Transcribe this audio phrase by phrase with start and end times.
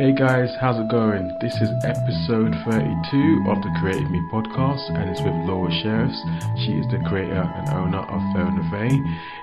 [0.00, 1.36] Hey guys, how's it going?
[1.42, 6.16] This is episode 32 of the Creative Me podcast and it's with Laura Sheriffs.
[6.64, 8.96] She is the creator and owner of Fair Neve.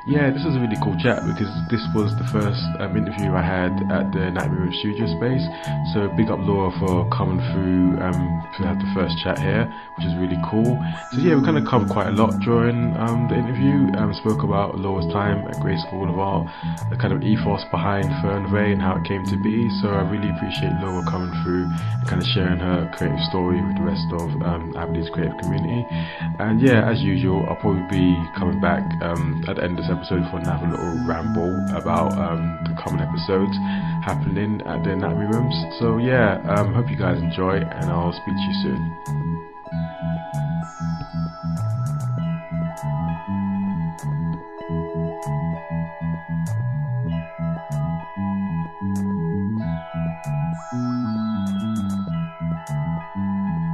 [0.09, 3.45] Yeah, this is a really cool chat because this was the first um, interview I
[3.45, 5.45] had at the Anatomy Room studio space.
[5.93, 8.17] So big up Laura for coming through um,
[8.57, 10.73] to have the first chat here, which is really cool.
[11.13, 13.93] So yeah, we kind of covered quite a lot during um, the interview.
[13.93, 16.49] Um, spoke about Laura's time at Gray's School of Art,
[16.89, 19.69] the kind of ethos behind Fair Neve and how it came to be.
[19.85, 23.59] So I really appreciate appreciate Laura coming through and kind of sharing her creative story
[23.59, 25.83] with the rest of um, Aberdeen's creative community.
[26.39, 29.91] And yeah, as usual, I'll probably be coming back um, at the end of this
[29.91, 33.55] episode for another little ramble about um, the coming episodes
[34.07, 35.55] happening at the Anatomy Rooms.
[35.79, 40.26] So yeah, um, hope you guys enjoy, and I'll speak to you soon.
[50.23, 50.57] Thank
[53.15, 53.66] you.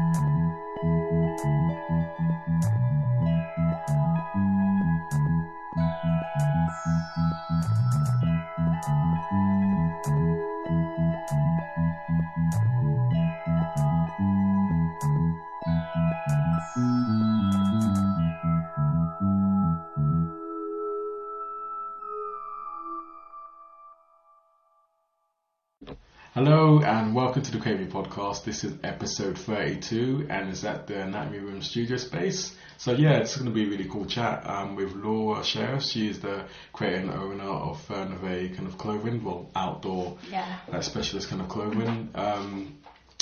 [26.46, 28.44] Hello and welcome to the Creative Podcast.
[28.44, 32.54] This is episode 32 and it's at the Anatomy Room studio space.
[32.76, 35.84] So yeah, it's going to be a really cool chat um, with Laura Sheriff.
[35.84, 40.58] She is the creator and owner of Fernave kind of clothing, well outdoor yeah.
[40.70, 42.10] uh, specialist kind of clothing.
[42.14, 42.78] Um,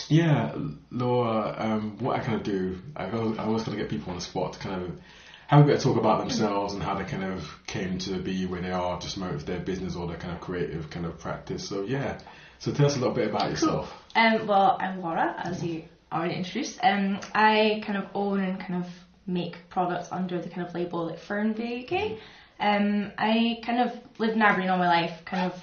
[0.10, 0.56] yeah,
[0.90, 4.16] Laura, um, what I kind of do, I, I always kind of get people on
[4.16, 5.00] the spot to kind of
[5.46, 8.48] have a bit of talk about themselves and how they kind of came to be
[8.48, 11.70] where they are, just with their business or their kind of creative kind of practice.
[11.70, 12.18] So yeah,
[12.62, 13.92] so tell us a little bit about yourself.
[14.16, 15.84] Um, well, I'm Laura, as you
[16.14, 16.80] already introduced.
[16.84, 18.88] Um, I kind of own and kind of
[19.26, 22.20] make products under the kind of label like Fern UK.
[22.60, 25.26] Um, I kind of lived in Aberdeen all my life.
[25.26, 25.60] Kind of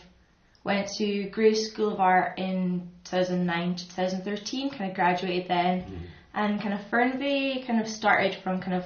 [0.64, 4.70] went to Gray's School of Art in 2009 to 2013.
[4.70, 8.84] Kind of graduated then, and kind of Fernweh kind of started from kind of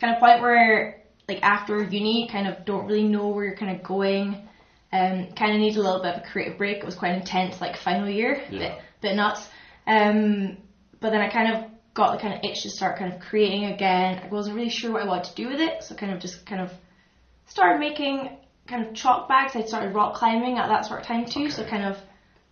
[0.00, 3.76] kind of point where like after uni, kind of don't really know where you're kind
[3.76, 4.48] of going.
[4.92, 6.78] Um, kind of need a little bit of a creative break.
[6.78, 8.58] It was quite intense, like final year, Yeah.
[8.58, 9.48] bit bit nuts.
[9.86, 10.58] Um,
[11.00, 11.64] but then I kind of
[11.94, 14.20] got the kind of itch to start kind of creating again.
[14.22, 16.44] I wasn't really sure what I wanted to do with it, so kind of just
[16.44, 16.70] kind of
[17.46, 18.36] started making
[18.66, 19.56] kind of chalk bags.
[19.56, 21.96] I started rock climbing at that sort of time too, so kind of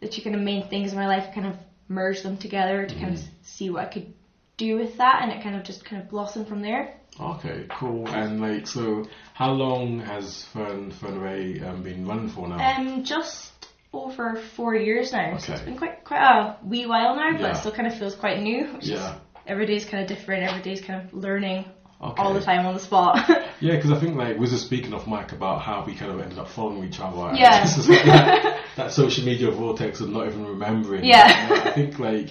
[0.00, 1.56] the two kind of main things in my life, kind of
[1.88, 4.12] merged them together to kind of see what I could
[4.56, 6.94] do with that, and it kind of just kind of blossomed from there.
[7.20, 8.08] Okay, cool.
[8.08, 9.04] And like, so
[9.34, 12.56] how long has Fern Fern Ray um, been running for now?
[12.76, 13.52] Um, just
[13.92, 15.64] over four years now, so it's Okay.
[15.70, 17.50] been quite quite a wee while now, but Yeah.
[17.52, 18.66] it still kind of feels quite new.
[18.72, 19.16] Which is, Yeah.
[19.46, 20.44] every day's kind of different.
[20.44, 21.64] Every day's kind of learning
[22.02, 22.22] Okay.
[22.22, 23.28] all the time on the spot.
[23.62, 26.10] Yeah, because I think like we were just speaking off mic about how we kind
[26.10, 27.28] of ended up following each other.
[27.28, 27.62] and Yeah.
[27.62, 31.04] it's just like that, that social media vortex of not even remembering.
[31.04, 31.28] Yeah.
[31.52, 32.30] And I think like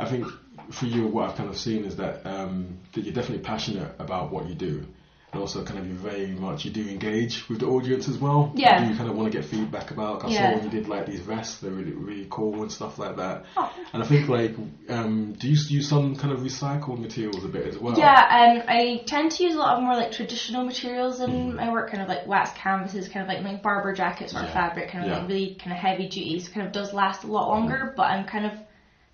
[0.00, 0.26] I think
[0.70, 4.32] for you, what I've kind of seen is that um, that you're definitely passionate about
[4.32, 4.84] what you do.
[5.32, 8.52] And also, kind of, you very much you do engage with the audience as well.
[8.54, 8.88] Yeah.
[8.88, 10.24] You kind of want to get feedback about.
[10.24, 10.38] I Yeah.
[10.52, 13.42] saw when you did like these vests; they're really, really cool and stuff like that.
[13.56, 13.68] Oh.
[13.92, 14.54] And I think like,
[14.88, 17.98] um, do you use some kind of recycled materials a bit as well?
[17.98, 21.56] Yeah, um, I tend to use a lot of more like traditional materials in Mm.
[21.56, 24.52] my work, kind of like wax canvases, kind of like like barber jackets or Yeah.
[24.52, 25.18] fabric, kind of Yeah.
[25.18, 26.38] like really kind of heavy duty.
[26.38, 28.52] So kind of does last a lot longer, but I'm kind of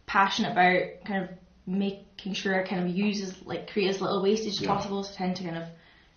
[0.04, 1.30] passionate about kind of
[1.66, 4.74] making sure I kind of use as like create as little wastage as Yeah.
[4.74, 5.02] possible.
[5.04, 5.64] So I tend to kind of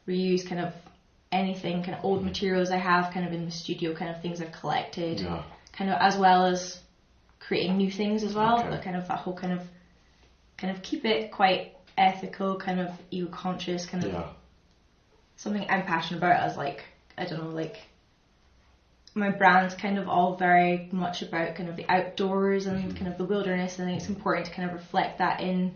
[0.07, 0.73] reuse kind of
[1.31, 4.41] anything, kind of old materials I have, kind of in the studio, kind of things
[4.41, 5.23] I've collected, Mm.
[5.23, 5.43] Yeah.
[5.71, 6.79] kind of as well as
[7.39, 8.59] creating new things as well.
[8.59, 8.69] Okay.
[8.69, 9.61] But kind of that whole kind of
[10.57, 14.29] kind of keep it quite ethical, kind of ego conscious, kind of Yeah.
[15.35, 16.83] something I'm passionate about as like
[17.17, 17.77] I don't know, like
[19.15, 22.97] my brand's kind of all very much about kind of the outdoors and Mm-hmm.
[22.97, 23.77] kind of the wilderness.
[23.77, 25.73] and I think it's important to kind of reflect that in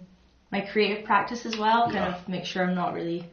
[0.51, 1.83] my creative practice as well.
[1.83, 2.15] Kind Yeah.
[2.15, 3.29] of make sure I'm not really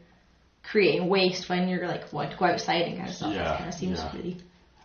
[0.63, 3.33] creating waste when you're like wanting to go outside and kind of stuff.
[3.33, 4.11] Yeah, It kind of seems yeah.
[4.15, 4.37] really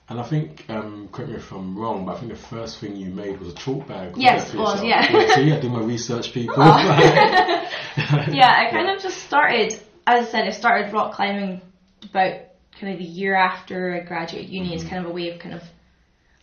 [0.08, 2.96] And I think, um, correct me if I'm wrong, but I think the first thing
[2.96, 4.14] you made was a chalk bag.
[4.16, 5.10] Yes, it was, yourself?
[5.12, 5.34] yeah.
[5.34, 6.54] so yeah, do my research, people.
[6.64, 9.72] yeah, I kind of just started,
[10.06, 11.60] as I said, I started rock climbing
[12.02, 12.40] about
[12.80, 14.74] kind of a year after I graduated uni.
[14.74, 15.62] It's kind of a way of kind of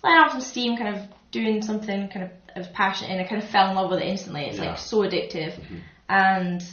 [0.03, 3.19] letting off some steam, kind of doing something kind of I was passionate in.
[3.19, 4.45] I kind of fell in love with it instantly.
[4.45, 4.69] It's Yeah.
[4.69, 5.53] like so addictive,
[6.09, 6.63] and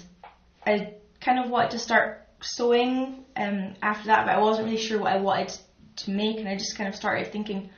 [0.66, 5.00] I kind of wanted to start sewing um, after that, but I wasn't really sure
[5.00, 5.52] what I wanted
[5.96, 7.70] to make, and I just kind of started thinking,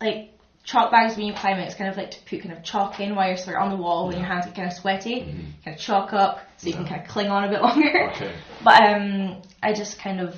[0.00, 0.30] like
[0.64, 3.00] chalk bags when you climb it, it's kind of like to put kind of chalk
[3.00, 5.20] in while you're sort of on the wall when your hands get kind of sweaty,
[5.64, 8.10] kind of chalk up so you can kind of cling on a bit longer.
[8.10, 8.32] Okay.
[8.64, 10.34] But um, I just kind of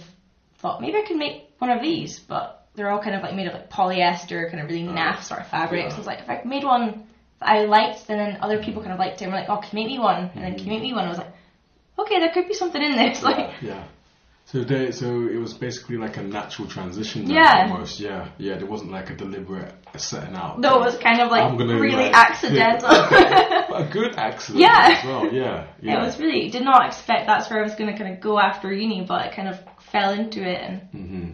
[0.64, 3.46] thought maybe I could make one of these, but they're all kind of like made
[3.46, 4.92] of like polyester, kind of really oh.
[4.92, 5.82] naff sort of fabrics.
[5.82, 5.88] yeah.
[5.90, 7.06] So I was like, if I made one
[7.40, 9.58] that I liked, and then other people kind of liked it, and were like, oh,
[9.58, 10.30] can you make me one?
[10.34, 10.96] And then can you make me mm.
[10.96, 11.04] one?
[11.04, 11.34] I was like,
[11.98, 13.22] okay, there could be something in this.
[13.22, 13.84] Like, Yeah.
[14.46, 17.24] So they, so it was basically like a natural transition.
[17.24, 17.68] then, Yeah.
[17.70, 18.00] Almost.
[18.00, 18.28] Yeah.
[18.38, 18.56] Yeah.
[18.58, 20.60] There wasn't like a deliberate setting out.
[20.60, 22.88] no, it was kind of like really like- accidental.
[23.70, 24.60] But a good accident.
[24.60, 24.98] Yeah.
[24.98, 25.32] As well.
[25.32, 25.66] Yeah.
[25.80, 25.98] Yeah.
[25.98, 28.38] It was really did not expect that's where I was going to kind of go
[28.38, 29.58] after uni, but I kind of
[29.94, 31.30] fell into it and hmm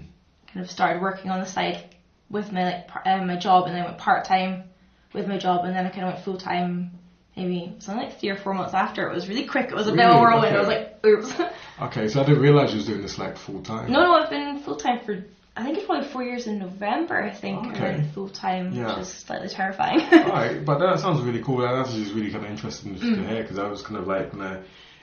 [0.52, 1.78] kind of started working on the side
[2.28, 4.64] with my like um, my job, and then went part time
[5.14, 6.90] with my job, and then I kind of went full time.
[7.36, 9.08] Maybe something like three or four months after.
[9.08, 9.68] It was really quick.
[9.70, 10.20] It was a bit of a Really?
[10.20, 10.56] whirlwind.
[10.56, 11.32] I was like, oops.
[11.86, 12.08] Okay.
[12.08, 13.90] So I didn't realize you was doing this like full time.
[13.92, 15.24] no, no, I've been full time for
[15.56, 17.22] I think it's probably four years in November.
[17.22, 17.68] I think Okay.
[17.68, 18.88] and then full time, Yeah.
[18.98, 20.00] which is slightly terrifying.
[20.00, 21.58] Alright, but that sounds really cool.
[21.58, 23.14] That's just really kind of interesting Mm.
[23.16, 24.60] to hear because I was kind of like, when I,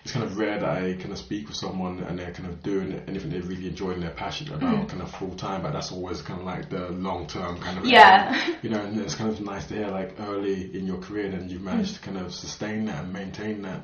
[0.08, 2.64] it's kind of rare that I kind of speak with someone and they're kind of
[2.64, 5.92] doing anything they're really enjoy and they're passionate about kind of full time, but that's
[5.92, 7.90] always kind of like the long term kind of Mm.
[7.92, 8.42] Yeah.
[8.48, 8.56] aim.
[8.62, 11.52] You know, and it's kind of nice to hear like early in your career and
[11.52, 13.82] you've managed to kind of sustain that and maintain that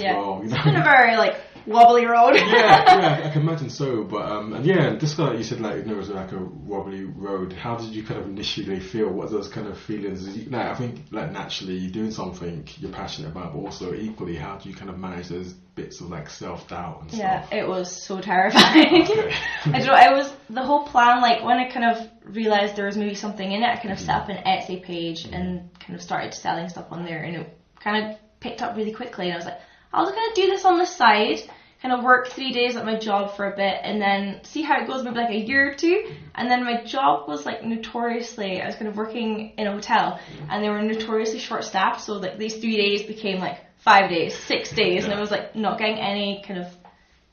[0.00, 0.40] yeah, well.
[0.42, 0.56] You know?
[0.56, 1.36] it's been a very like
[1.66, 2.34] wobbly road.
[2.34, 4.04] yeah, yeah, I can imagine so.
[4.04, 6.38] But um, and yeah, just like you said, like you know, it was like a
[6.38, 7.52] wobbly road.
[7.52, 9.08] How did you kind of initially feel?
[9.10, 10.26] What are those kind of feelings?
[10.36, 14.36] You, like, I think like naturally you're doing something you're passionate about, but also equally,
[14.36, 17.52] how do you kind of manage those bits of like self doubt and Yeah, stuff?
[17.52, 19.02] it was so terrifying.
[19.02, 19.32] Okay.
[19.66, 22.86] I don't know, I was, the whole plan, like, when I kind of realised there
[22.86, 25.94] was maybe something in it, I kind of set up an Etsy page and kind
[25.94, 29.34] of started selling stuff on there, and it kind of picked up really quickly, and
[29.34, 29.60] I was like,
[29.92, 31.40] I was gonna do this on the side,
[31.82, 34.80] kind of work three days at my job for a bit, and then see how
[34.80, 36.04] it goes, maybe like a year or two,
[36.34, 40.18] and then my job was like notoriously, I was kind of working in a hotel,
[40.48, 44.34] and they were notoriously short staffed, so like these three days became like five days,
[44.34, 46.68] six days, and I was like not getting any kind of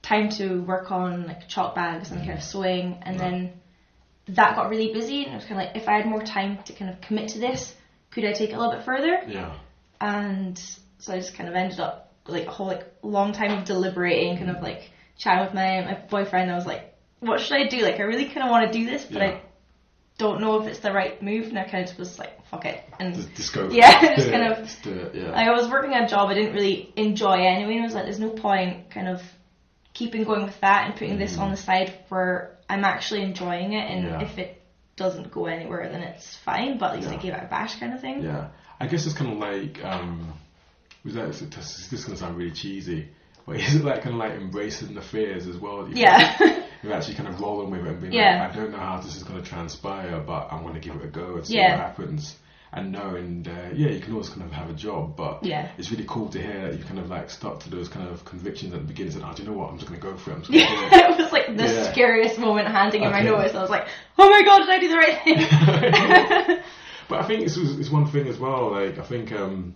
[0.02, 3.54] time to work on like chalk bags and kind of sewing and then
[4.30, 6.60] that got really busy and it was kind of like if I had more time
[6.66, 7.74] to kind of commit to this
[8.12, 9.22] could I take it a little bit further?
[9.28, 9.56] Yeah,
[10.02, 10.58] and
[10.98, 14.38] so I just kind of ended up like a whole like long time of deliberating
[14.38, 17.82] kind of like chatting with my my boyfriend I was like what should I do
[17.82, 19.28] like I really kind of want to do this but Yeah.
[19.30, 19.42] I
[20.18, 22.66] don't know if it's the right move and I kind of just was like fuck
[22.66, 23.70] it and just, just go.
[23.70, 25.32] Yeah, just kind of- just do it, yeah.
[25.32, 28.06] like, I was working a job I didn't really enjoy anyway, and I was like,
[28.06, 29.22] there's no point kind of
[29.94, 33.90] keeping going with that and putting this on the side where I'm actually enjoying it,
[33.90, 34.22] and Yeah.
[34.22, 34.62] if it
[34.96, 37.94] doesn't go anywhere, then it's fine, but at least I gave it a bash kind
[37.94, 38.24] of thing.
[38.24, 38.48] Yeah,
[38.80, 40.34] I guess it's kind of like um,
[41.04, 41.40] was that this
[41.90, 43.10] this is gonna sound really cheesy,
[43.46, 45.84] but is it like kind of like embracing the fears as well?
[45.86, 46.64] that you Yeah.
[46.82, 48.42] You're actually kind of rolling with it and being Yeah.
[48.42, 50.96] like, I don't know how this is going to transpire, but I'm going to give
[50.96, 51.72] it a go and see Yeah.
[51.72, 52.38] what happens.
[52.72, 55.68] And knowing, uh, yeah, you can always kind of have a job, but Yeah.
[55.78, 58.24] it's really cool to hear that you kind of like stuck to those kind of
[58.24, 59.14] convictions at the beginning.
[59.16, 59.72] And oh, do you know what?
[59.72, 60.36] I'm just going to go for it.
[60.36, 61.18] I'm just going to do it.
[61.18, 61.92] was like the Yeah.
[61.92, 63.56] scariest moment handing in my notice.
[63.56, 63.88] I was like,
[64.18, 65.22] oh my god, did I do the right
[66.48, 66.60] thing?
[67.10, 68.72] but I think it's, it's one thing as well.
[68.72, 69.74] Like I think um,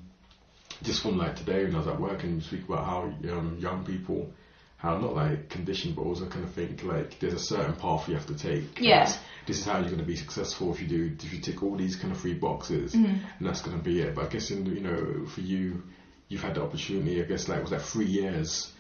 [0.84, 3.02] just from like today when I was at work and you speak about how
[3.32, 4.32] um, young people,
[4.78, 8.16] how not like conditioned, but also kind of think like there's a certain path you
[8.16, 8.80] have to take.
[8.80, 9.06] Yeah.
[9.06, 11.76] This- is how you're going to be successful if you do if you tick all
[11.76, 13.06] these kind of three boxes, Mm-hmm.
[13.40, 14.16] and that's going to be it.
[14.16, 15.84] But I guess in you know for you,
[16.30, 17.22] you've had the opportunity.
[17.22, 18.72] I guess like was that three years.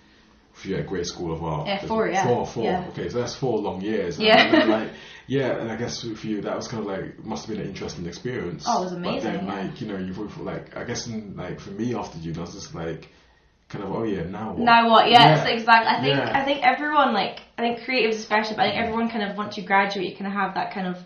[0.53, 1.65] For you at Great School of Art.
[1.65, 2.27] Yeah, four, yeah.
[2.27, 2.63] Four, four.
[2.65, 2.85] Yeah.
[2.89, 4.19] Okay, so that's four long years.
[4.19, 4.51] Yeah.
[4.51, 4.91] then, like,
[5.27, 7.69] yeah, and I guess for you that was kind of like must have been an
[7.71, 8.65] interesting experience.
[8.67, 9.53] Oh, it was But amazing, then, yeah.
[9.55, 12.39] like you know, you've for, like I guess in, like for me after you, I
[12.39, 13.09] was just like
[13.69, 14.59] kind of oh yeah now what?
[14.59, 15.09] Now what?
[15.09, 15.47] Yeah, Yeah.
[15.47, 15.89] exactly.
[15.89, 16.39] I think Yeah.
[16.39, 18.83] I think everyone like I think creatives especially, but I think mm-hmm.
[18.89, 20.97] everyone kind of once you graduate, you kind of have that kind of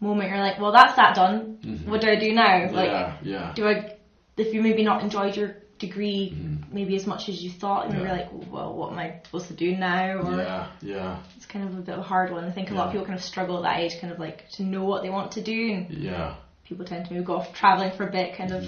[0.00, 0.30] moment.
[0.30, 1.58] You're like, well, that's that done.
[1.62, 1.90] Mm-hmm.
[1.90, 2.70] What do I do now?
[2.72, 3.96] Like, yeah, yeah, do I?
[4.36, 6.36] If you maybe not enjoyed your degree
[6.70, 8.00] maybe as much as you thought, and Yeah.
[8.00, 10.18] you're like, well, what am I supposed to do now?
[10.18, 12.44] Or yeah, yeah, it's kind of a bit of a hard one.
[12.44, 14.48] I think a lot of people kind of struggle at that age, kind of like
[14.50, 16.36] to know what they want to do, and yeah.
[16.64, 18.64] people tend to go off traveling for a bit, kind of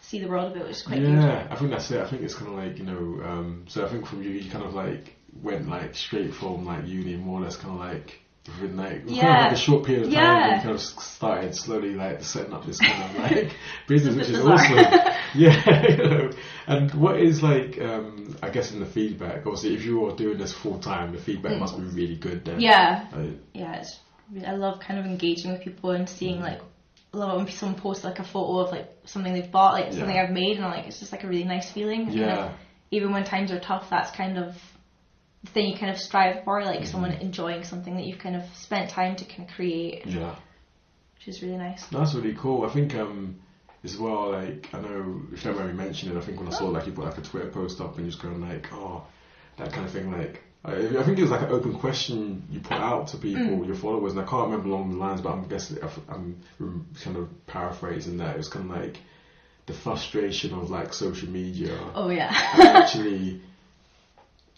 [0.00, 1.02] see the world a bit, which is quite.
[1.02, 2.00] Yeah, I think that's it.
[2.00, 3.22] I think it's kind of like you know.
[3.24, 6.86] Um, so I think from you, you kind of like went like straight from like
[6.86, 9.42] uni, more or less, kind of like within like, kind of Yeah.
[9.44, 10.22] like a short period of time.
[10.22, 10.56] Yeah.
[10.56, 13.52] You kind of started slowly like setting up this kind of like
[13.86, 14.76] business, which is awesome.
[15.34, 16.30] yeah, you know.
[16.66, 20.38] And what is like, um, I guess in the feedback, obviously, if you are doing
[20.38, 22.44] this full time, the feedback must be really good.
[22.44, 22.58] Then.
[22.58, 22.62] Mm.
[22.62, 23.98] Yeah, Like, yeah, it's
[24.46, 26.60] I love kind of engaging with people and seeing like
[27.14, 29.92] I love it when someone posts like a photo of like something they've bought, like
[29.92, 32.10] something I've made, and like it's just like a really nice feeling.
[32.10, 32.52] Yeah, of,
[32.90, 34.54] even when times are tough, that's kind of
[35.44, 37.22] the thing you kind of strive for, like someone Mm-hmm.
[37.22, 40.04] enjoying something that you've kind of spent time to kind of create.
[40.06, 40.34] yeah.
[41.16, 41.84] which is really nice.
[41.92, 42.64] That's really cool.
[42.64, 43.40] I think um
[43.84, 46.48] as well like I know if you don't mind me mentioning it, I think when
[46.48, 48.66] I saw like you put like a Twitter post up and you just going like
[48.72, 49.04] oh
[49.56, 50.42] that kind of thing like.
[50.64, 53.66] I I think it was like an open question you put out to people, Mm.
[53.68, 55.78] your followers, and I can't remember along the lines, but I'm guessing
[56.08, 56.42] I'm
[57.04, 58.34] kind of paraphrasing that.
[58.34, 58.98] It was kind of like
[59.66, 62.28] the frustration of like social media Oh yeah.
[62.58, 63.40] actually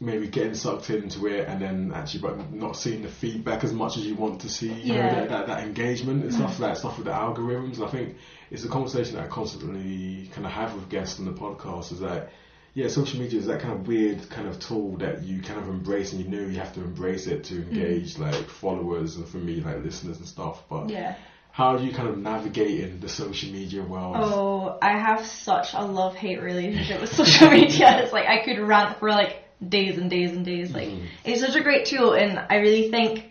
[0.03, 3.99] maybe getting sucked into it and then actually but not seeing the feedback as much
[3.99, 6.61] as you want to see you know that, that, that engagement and stuff mm.
[6.61, 7.87] that stuff with the algorithms.
[7.87, 8.17] I think
[8.51, 12.01] it's a conversation that I constantly kind of have with guests on the podcast is
[12.01, 12.31] that
[12.73, 15.69] yeah social media is that kind of weird kind of tool that you kind of
[15.69, 17.69] embrace and you know you have to embrace it to mm.
[17.69, 20.63] engage like followers and for me like listeners and stuff.
[20.71, 21.17] But yeah.
[21.53, 24.17] how do you kind of navigate in the social media world?
[24.19, 28.03] Oh, I have such a love hate relationship with social media.
[28.03, 30.73] It's like I could rant for like days and days and days.
[30.73, 31.07] Like Mhm.
[31.25, 33.27] it's such a great tool, and I really think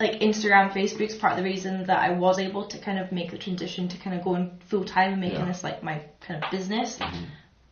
[0.00, 3.30] like Instagram, Facebook's part of the reason that I was able to kind of make
[3.30, 5.44] the transition to kind of going full time and making Yeah.
[5.46, 6.98] this like my kind of business.
[6.98, 7.26] Mhm.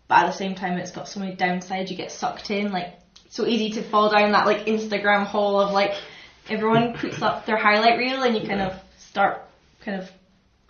[0.08, 1.90] But at the same time, it's got so many downsides.
[1.90, 2.94] You get sucked in, like
[3.30, 5.94] so easy to fall down that like Instagram hole of like
[6.48, 8.66] everyone puts up their highlight reel, and you kind Yeah.
[8.68, 9.42] of start
[9.84, 10.10] kind of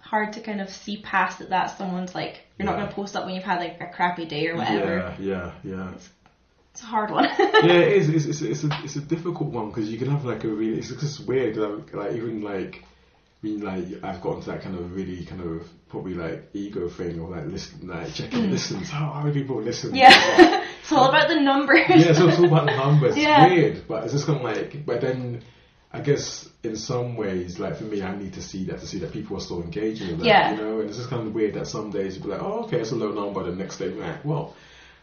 [0.01, 3.17] hard to kind of see past that that someone's like you're not going to post
[3.17, 5.15] up when you've had like a crappy day or whatever.
[5.19, 6.09] yeah yeah yeah It's
[6.81, 7.25] a hard one.
[7.39, 8.09] yeah, it is.
[8.09, 10.79] It's, it's, it's, a, it's a difficult one because you can have like a really.
[10.79, 11.59] It's just weird.
[11.59, 15.43] I'm, like even like, I mean, like I've gotten to that kind of really kind
[15.43, 18.89] of probably like ego thing or like listen, like checking listens.
[18.89, 19.93] How how many people listen?
[19.93, 19.97] Mm.
[19.99, 21.81] yeah, it's all about the numbers.
[21.91, 23.19] yeah, so it's all about the numbers.
[23.19, 23.47] Yeah.
[23.47, 24.87] It's weird, but it's just kind of like.
[24.87, 25.43] But then,
[25.93, 28.99] I guess in some ways, like for me, I need to see that to see
[29.01, 30.27] that people are still engaging with that.
[30.27, 30.51] Yeah.
[30.53, 32.65] You know, and it's just kind of weird that some days you'll be like, oh,
[32.65, 33.43] okay, it's a low number.
[33.43, 34.57] The next day, you're like, well.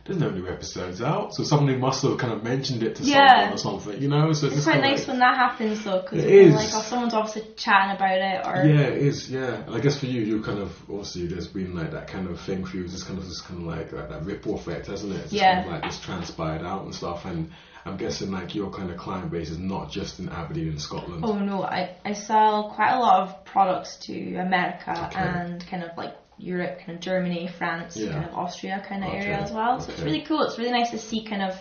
[0.10, 3.28] There's no new episodes out, so somebody must have kind of mentioned it to Yeah.
[3.28, 4.34] someone or something, you know.
[4.34, 6.56] So it's, It's quite nice like, when that happens though, because It you're is.
[6.56, 9.30] like, oh, someone's obviously chatting about it, or Yeah, it is.
[9.30, 12.28] Yeah, and I guess for you, you kind of obviously there's been like that kind
[12.28, 12.86] of thing for you.
[12.86, 15.18] It's just kind of just kind of like, like that ripple effect, hasn't it?
[15.18, 15.54] It's just Yeah.
[15.62, 17.52] Kind of like this transpired out and stuff, and
[17.86, 21.24] I'm guessing like your kind of client base is not just in Aberdeen and Scotland.
[21.24, 25.20] Oh no, I, I sell quite a lot of products to America Okay.
[25.20, 28.14] and kind of like Europe, kind of Germany, France, Yeah.
[28.14, 29.80] kind of Austria kind of Okay, area as well.
[29.82, 30.44] So it's really cool.
[30.44, 31.56] It's really nice to see kind of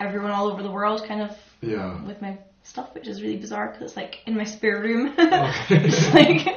[0.00, 2.02] everyone all over the world kind of Yeah.
[2.06, 5.14] with my stuff, which is really bizarre because it's like in my spare room.
[5.18, 5.76] Okay.
[5.84, 6.56] it's like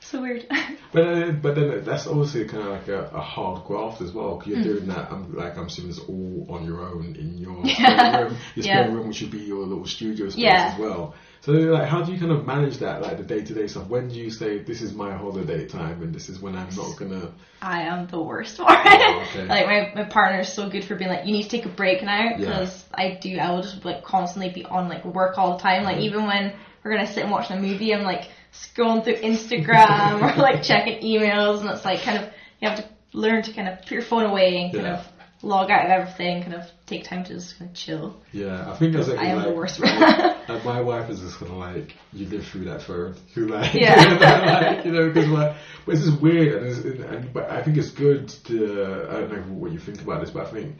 [0.00, 0.46] so weird.
[0.92, 4.36] But uh, but then that's obviously kind of like a, a hard graft as well.
[4.36, 4.62] 'cause you're Mm.
[4.64, 5.10] doing that.
[5.10, 7.74] I'm like I'm assuming it's all on your own in your Yeah.
[8.10, 8.36] spare room.
[8.56, 8.82] Your Yeah.
[8.82, 10.72] spare room, which would be your little studio space Yeah.
[10.74, 11.14] as well.
[11.42, 13.88] So like, how do you kind of manage that, like the day to day stuff?
[13.88, 16.96] When do you say this is my holiday time and this is when I'm not
[16.96, 17.32] gonna?
[17.60, 18.68] I am the worst for it.
[18.70, 19.46] Oh, okay.
[19.48, 21.68] Like my, my partner is so good for being like, you need to take a
[21.68, 22.36] break now Yeah.
[22.36, 23.38] because I do.
[23.38, 25.82] I will just like constantly be on like work all the time.
[25.82, 26.02] Like Mhm.
[26.02, 26.52] even when
[26.84, 31.02] we're gonna sit and watch a movie, I'm like scrolling through Instagram or like checking
[31.02, 32.30] emails, and it's like kind of
[32.60, 32.84] you have to
[33.14, 34.98] learn to kind of put your phone away and kind Yeah.
[35.00, 35.11] of
[35.42, 38.16] log out of everything, kind of take time to just kind of chill.
[38.32, 40.48] Yeah, I think that's like, I am the worst for like, that.
[40.48, 43.20] like my wife is just kind of like you live through that first.
[43.34, 43.96] Who like Yeah.
[44.76, 47.62] like, you know because like, but it's just weird and, it's, and, and but I
[47.62, 50.76] think it's good to I don't know what you think about this, but I think.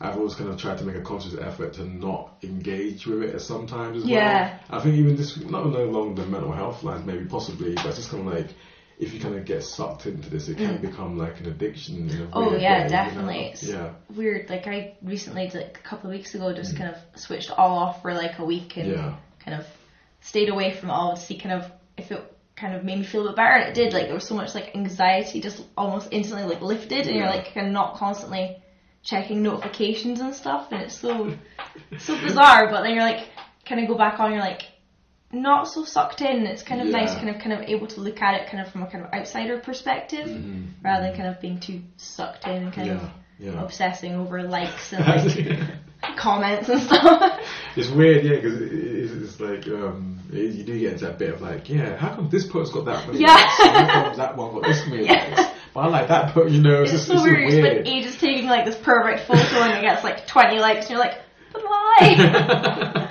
[0.00, 3.38] I've always kind of tried to make a conscious effort to not engage with it
[3.40, 4.58] sometimes as Yeah.
[4.68, 4.80] well.
[4.80, 7.98] I think even this, not no along the mental health lines, maybe possibly, but it's
[7.98, 8.48] just kind of like
[8.98, 10.80] if you kind of get sucked into this, it can Mm.
[10.82, 12.28] become like an addiction.
[12.32, 12.88] Oh, yeah, way, you know?
[12.88, 13.38] definitely.
[13.46, 14.48] It's- Yeah, Weird.
[14.48, 18.02] Like I recently, like a couple of weeks ago, just kind of switched all off
[18.02, 18.96] for like a week and Mm.
[18.96, 19.14] yeah.
[19.44, 19.66] kind of
[20.20, 23.24] stayed away from all to see kind of if it kind of made me feel
[23.26, 26.08] a bit better and it did like there was so much like anxiety just almost
[26.12, 28.56] instantly like lifted and you're like kind of not constantly
[29.02, 31.34] checking notifications and stuff and it's so
[31.98, 33.28] so bizarre but then you're like
[33.66, 34.62] kind of go back on you're like
[35.34, 38.22] not so sucked in it's kind of nice kind of kind of able to look
[38.22, 40.68] at it kind of from a kind of outsider perspective Mhm.
[40.82, 43.62] rather than kind of being too sucked in and kind Yeah, of yeah.
[43.62, 45.06] obsessing over likes and
[46.02, 47.40] like comments and stuff
[47.76, 51.18] It's weird, yeah, because it, it's, it's like um, it, you do get into that
[51.18, 53.34] bit of like, yeah, how come this post got that many Yeah.
[53.34, 53.56] likes?
[53.58, 55.34] How come that one got this many Yeah.
[55.36, 55.50] likes?
[55.74, 56.82] But I like that post, you know.
[56.82, 57.46] It's, It's so it's weird.
[57.48, 57.74] just You weird.
[57.84, 61.00] spend ages taking like this perfect photo and it gets like 20 likes and you're
[61.00, 61.18] like,
[61.52, 63.06] but why?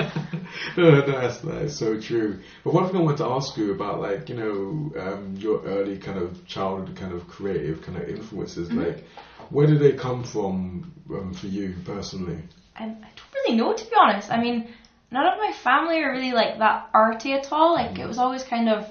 [1.08, 2.40] that's, that's so true.
[2.64, 5.98] But one thing I wanted to ask you about, like, you know, um, your early
[5.98, 8.80] kind of childhood kind of creative kind of influences, Mm-hmm.
[8.80, 9.04] like,
[9.50, 12.40] where did they come from um, for you personally?
[12.76, 14.32] I, I don't really know to be honest.
[14.32, 14.68] I mean,
[15.12, 17.74] none of my family are really like that arty at all.
[17.74, 18.88] Like it was always kind of,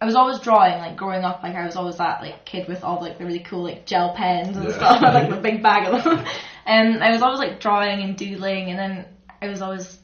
[0.00, 0.78] I was always drawing.
[0.78, 3.40] Like growing up, like I was always that like kid with all like the really
[3.40, 4.76] cool like gel pens and Yeah.
[4.76, 6.24] stuff, like the big bag of them.
[6.64, 9.06] And I was always like drawing and doodling, and then
[9.42, 9.98] I was always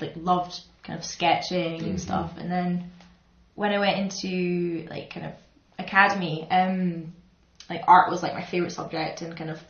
[0.00, 1.86] like loved kind of sketching Mhm.
[1.90, 2.36] and stuff.
[2.38, 2.90] And then
[3.54, 5.32] when I went into like kind of
[5.78, 7.12] academy, um,
[7.70, 9.60] like art was like my favorite subject, and kind of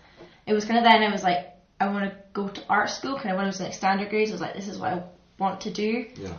[0.46, 3.16] it was kind of then I was like I want to go to art school.
[3.16, 4.92] Kind of when I was in like standard grades, I was like this is what
[4.92, 5.02] I
[5.38, 6.06] want to do.
[6.16, 6.34] Yeah.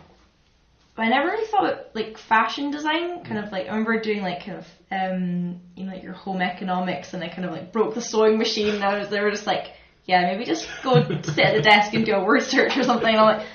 [0.96, 3.24] But I never really thought about like fashion design.
[3.24, 6.42] Kind of like I remember doing like kind of um you know like your home
[6.42, 8.76] economics, and I kind of like broke the sewing machine.
[8.76, 9.74] And I was they were just like
[10.06, 13.10] yeah maybe just go sit at the desk and do a word search or something.
[13.10, 13.48] And I'm like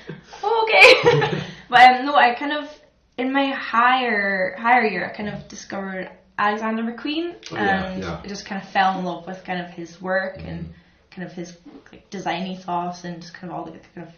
[0.43, 1.43] oh, okay.
[1.69, 2.69] but um, no, I kind of
[3.17, 8.21] in my higher higher year I kind of discovered Alexander McQueen Oh, yeah, and yeah.
[8.23, 10.47] I just kind of fell in love with kind of his work Mm-hmm.
[10.47, 10.73] and
[11.11, 11.57] kind of his
[11.91, 14.13] like design ethos and just kind of all the kind of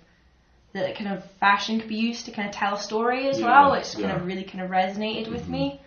[0.74, 3.46] that kind of fashion could be used to kind of tell a story as Yeah,
[3.46, 4.06] well, which kind.
[4.06, 4.16] Mm-hmm.
[4.22, 5.80] of really kind of resonated with me.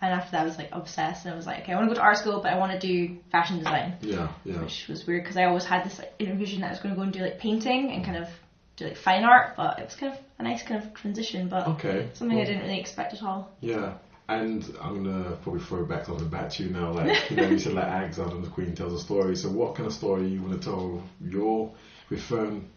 [0.00, 1.94] And after that, I was like obsessed, and I was like, okay, I want to
[1.94, 4.28] go to art school, but I want to do fashion design, Yeah.
[4.44, 4.60] Yeah.
[4.62, 6.96] which was weird because I always had this like, envision that I was going to
[6.96, 8.28] go and do like painting and kind of
[8.76, 11.66] do like fine art, but it was kind of a nice kind of transition, but
[11.66, 12.08] Okay.
[12.14, 13.50] something I didn't really expect at all.
[13.60, 13.94] Yeah.
[14.28, 16.92] And I'm gonna probably throw back something back to you now.
[16.92, 19.34] Like you know, you said like Alexander and the Queen tells a story.
[19.34, 21.72] So what kind of story you want to tell your
[22.10, 22.68] with Fern?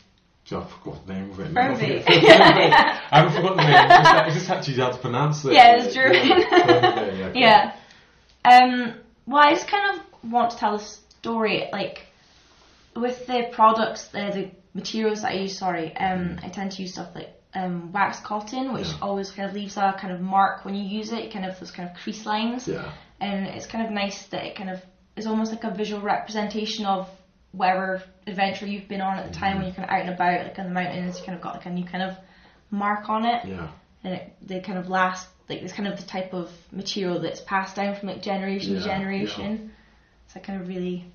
[0.49, 1.53] I forgot the name of it.
[1.53, 2.03] Fernweh.
[2.07, 3.85] I haven't forgotten the name.
[3.89, 5.53] It's just, it's just actually how to pronounce it.
[5.53, 6.43] Yeah, it's German.
[7.31, 7.39] Okay.
[7.39, 7.73] Yeah.
[8.43, 8.95] Um,
[9.25, 11.99] well, I just kind of want to tell a story, like,
[12.95, 16.93] with the products, the, the materials that I use, sorry, um, I tend to use
[16.93, 18.97] stuff like um, wax cotton, which Yeah.
[19.01, 21.71] always kind of leaves a kind of mark when you use it, kind of those
[21.71, 22.67] kind of crease lines.
[22.67, 22.91] Yeah.
[23.21, 24.81] And it's kind of nice that it kind of
[25.15, 27.07] is almost like a visual representation of
[27.51, 30.43] whatever adventure you've been on at the time when you're kind of out and about,
[30.45, 32.15] like in the mountains, you kind of got like a new kind of
[32.69, 33.67] mark on it Yeah.
[34.03, 37.41] and it, they kind of last like it's kind of the type of material that's
[37.41, 39.71] passed down from like generation to Yeah, generation.
[40.27, 41.05] So I kind of really,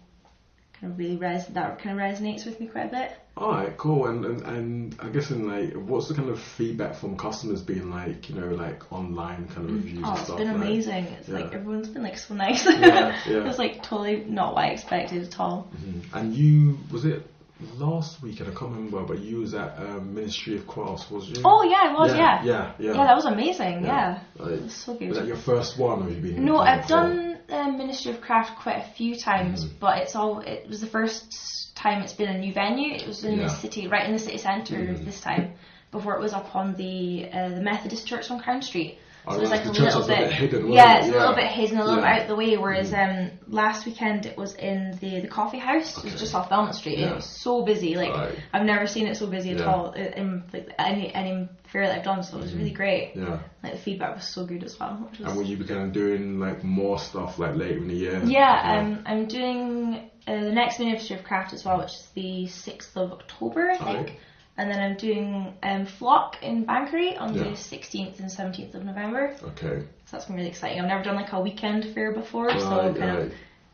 [0.79, 3.13] kind of really res that kind of resonates with me quite a bit.
[3.39, 4.07] All right, cool.
[4.07, 7.91] And, and and I guess in like, what's the kind of feedback from customers being
[7.91, 8.31] like?
[8.31, 10.09] You know, like online kind of reviews and stuff.
[10.09, 10.39] Oh, and it's stuff.
[10.39, 11.05] been like- amazing.
[11.21, 12.65] It's like everyone's been like so nice.
[12.65, 13.49] Yeah, yeah.
[13.49, 15.69] it's like totally not what I expected at all.
[15.77, 16.03] Mhm.
[16.15, 17.27] And you was it
[17.77, 18.49] last weekend?
[18.51, 21.43] I can't remember, but you was at um, Ministry of Crafts, was you?
[21.45, 22.43] Oh yeah, I was yeah.
[22.43, 22.93] yeah, yeah.
[22.95, 23.85] Yeah, that was amazing.
[23.85, 25.09] Yeah, Like, it was so good.
[25.11, 26.43] was that your first one, or have you been?
[26.45, 29.79] No, I've of done um, Ministry of Craft quite a few times, Mm-hmm.
[29.79, 32.95] but it's all it was the first time it's been a new venue.
[32.95, 33.45] It was in Yeah.
[33.45, 35.05] the city, right in the city centre Mhm.
[35.05, 35.53] this time.
[35.93, 38.99] Before it was up on the uh, the Methodist Church on Crown Street.
[39.29, 41.35] So it was like a little was a bit, bit hidden, yeah, it's a little
[41.35, 42.13] bit hidden, a little Yeah.
[42.13, 42.57] bit out of the way.
[42.57, 46.49] Whereas um, last weekend it was in the the coffee house, it was just off
[46.49, 47.11] Belmont Street, and Yeah.
[47.13, 47.97] it was so busy.
[47.97, 48.35] Like Right.
[48.53, 51.99] I've never seen it so busy at all in, in like any any fair that
[51.99, 52.23] I've done.
[52.23, 53.13] So it was really great.
[53.17, 53.41] Yeah.
[53.63, 54.95] Like the feedback was so good as well.
[55.11, 57.89] Which was And will you be kind of doing like more stuff like later in
[57.89, 58.23] the year?
[58.25, 62.47] yeah, um, I'm doing uh, the next Ministry of Craft as well, which is the
[62.47, 64.09] 6th of October, I think.
[64.09, 64.17] Right.
[64.59, 67.45] And then I'm doing um, Flock in Banchory on Yeah.
[67.45, 69.37] the 16th and 17th of November.
[69.43, 69.81] Okay.
[70.07, 70.81] So that's been really exciting.
[70.81, 73.27] I've never done like a weekend fair before, so I'm kind right.
[73.27, 73.33] of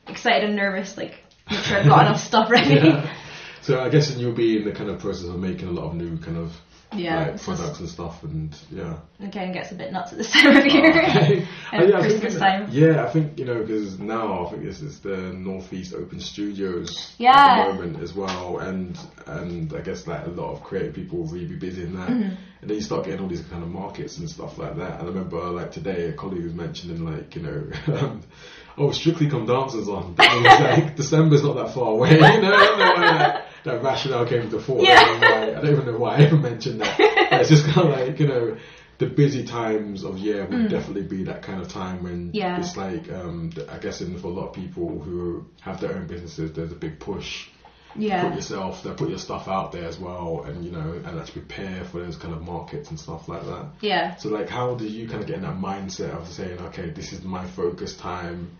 [0.08, 1.14] excited and nervous, like
[1.50, 2.74] make sure I've got enough stuff ready.
[2.88, 3.16] Yeah.
[3.62, 5.94] So I guess you'll be in the kind of process of making a lot of
[5.94, 6.50] new kind of
[6.94, 8.98] Yeah, like, products and stuff, and yeah.
[9.20, 10.90] Again, gets a bit nuts at this time of year.
[10.92, 11.46] Okay.
[11.74, 12.68] Oh, yeah, I think Christmas that- time.
[12.70, 17.14] Yeah, I think you know because now I think this is the Northeast Open Studios
[17.18, 17.32] Yeah.
[17.34, 21.18] at the moment as well, and and I guess like a lot of creative people
[21.20, 22.22] will really be busy in that, Mm-hmm.
[22.60, 25.00] and then you start getting all these kind of markets and stuff like that.
[25.00, 28.20] And I remember like today a colleague was mentioning like you know.
[28.78, 30.14] Oh, Strictly Come Dancing's on.
[30.16, 32.12] Like December's not that far away.
[32.14, 34.82] You know, I don't know why that, rationale came to fore.
[34.82, 34.98] Yeah.
[35.00, 36.98] I, don't why- I don't even know why I even mentioned that.
[37.30, 38.56] But it's just kind of like you know,
[38.98, 42.34] the busy times of year would definitely be that kind of time when Mm.
[42.34, 42.58] Yeah.
[42.58, 46.06] it's like um, I guess in for a lot of people who have their own
[46.06, 47.48] businesses, there's a big push.
[47.94, 48.26] Yeah.
[48.26, 51.84] Put yourself, put your stuff out there as well, and you know, and actually prepare
[51.84, 53.66] for those kind of markets and stuff like that.
[53.82, 54.16] Yeah.
[54.16, 57.12] So like, how do you kind of get in that mindset of saying, okay, this
[57.12, 58.56] is my focus time,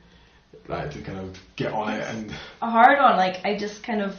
[0.69, 3.17] like to kind of get on it and a hard one.
[3.17, 4.15] Like I just kind of,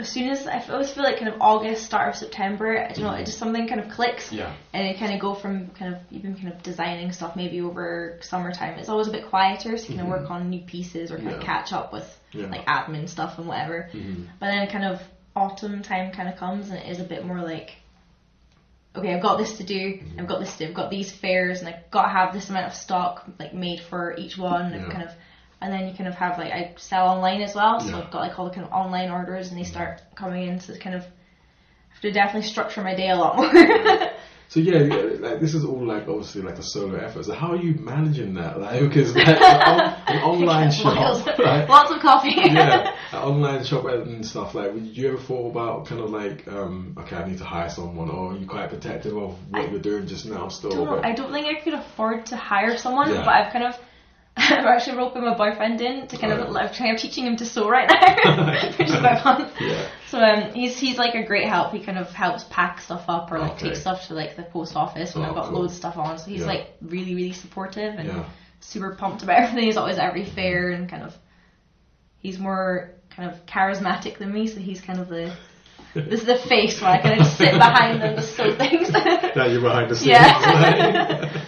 [0.00, 3.04] as soon as I always feel like kind of August, start of September, I don't
[3.04, 5.94] know, it just something kind of clicks, yeah, and you kind of go from kind
[5.94, 8.78] of you've kind of designing stuff maybe over summertime.
[8.78, 11.40] It's always a bit quieter, so you can work on new pieces or kind of
[11.42, 12.46] catch up with Yeah.
[12.46, 13.90] like admin stuff and whatever.
[13.92, 14.26] Mhm.
[14.38, 15.00] But then kind of
[15.36, 17.76] autumn time kind of comes, and it is a bit more like.
[18.96, 20.00] Okay, I've got this to do.
[20.18, 20.70] I've got this to do.
[20.70, 23.80] I've got these fairs, and I've got to have this amount of stock like made
[23.88, 24.72] for each one.
[24.72, 24.90] And Yeah.
[24.92, 25.10] kind of,
[25.60, 27.98] and then you kind of have like I sell online as well, so Yeah.
[28.02, 30.60] I've got like all the kind of online orders, and they start coming in.
[30.60, 34.10] So it's kind of I have to definitely structure my day a lot more.
[34.48, 34.78] So yeah,
[35.20, 37.24] like this is all like obviously like a solo effort.
[37.24, 38.58] So how are you managing that?
[38.58, 42.32] Like because like, an, an online shop, Lots, like, lots of coffee.
[42.34, 42.92] yeah.
[43.12, 46.96] uh, online shop and stuff, like, did you ever thought about kind of like, um,
[46.98, 49.78] okay, I need to hire someone, or are you quite protective of what I you're
[49.78, 50.70] doing just now still?
[50.84, 53.18] don't, I don't think I could afford to hire someone, Yeah.
[53.24, 53.76] but I've kind of
[54.40, 56.80] I'm actually roping my boyfriend in to kind of Right.
[56.80, 58.46] I'm teaching him to sew right now,
[58.78, 59.50] which is quite fun.
[59.60, 59.88] Yeah.
[60.08, 61.72] So um, he's he's like a great help.
[61.72, 63.68] He kind of helps pack stuff up or like Okay.
[63.68, 65.60] take stuff to like the post office when Oh, I've got cool.
[65.60, 66.18] loads of stuff on.
[66.18, 66.46] So he's Yeah.
[66.46, 68.28] like really really supportive and Yeah.
[68.60, 69.64] super pumped about everything.
[69.64, 71.12] He's always every fair and kind of
[72.18, 74.46] he's more kind of charismatic than me.
[74.46, 75.34] So he's kind of the
[75.94, 78.90] this is the face where I kind of just sit behind them to sew things.
[79.36, 80.10] now you're behind the scenes.
[80.10, 81.44] Yeah.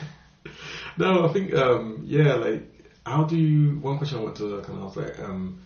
[0.98, 2.62] no, I think um, yeah, like
[3.06, 3.78] how do you?
[3.80, 5.60] One question I want to kind of ask, like, um,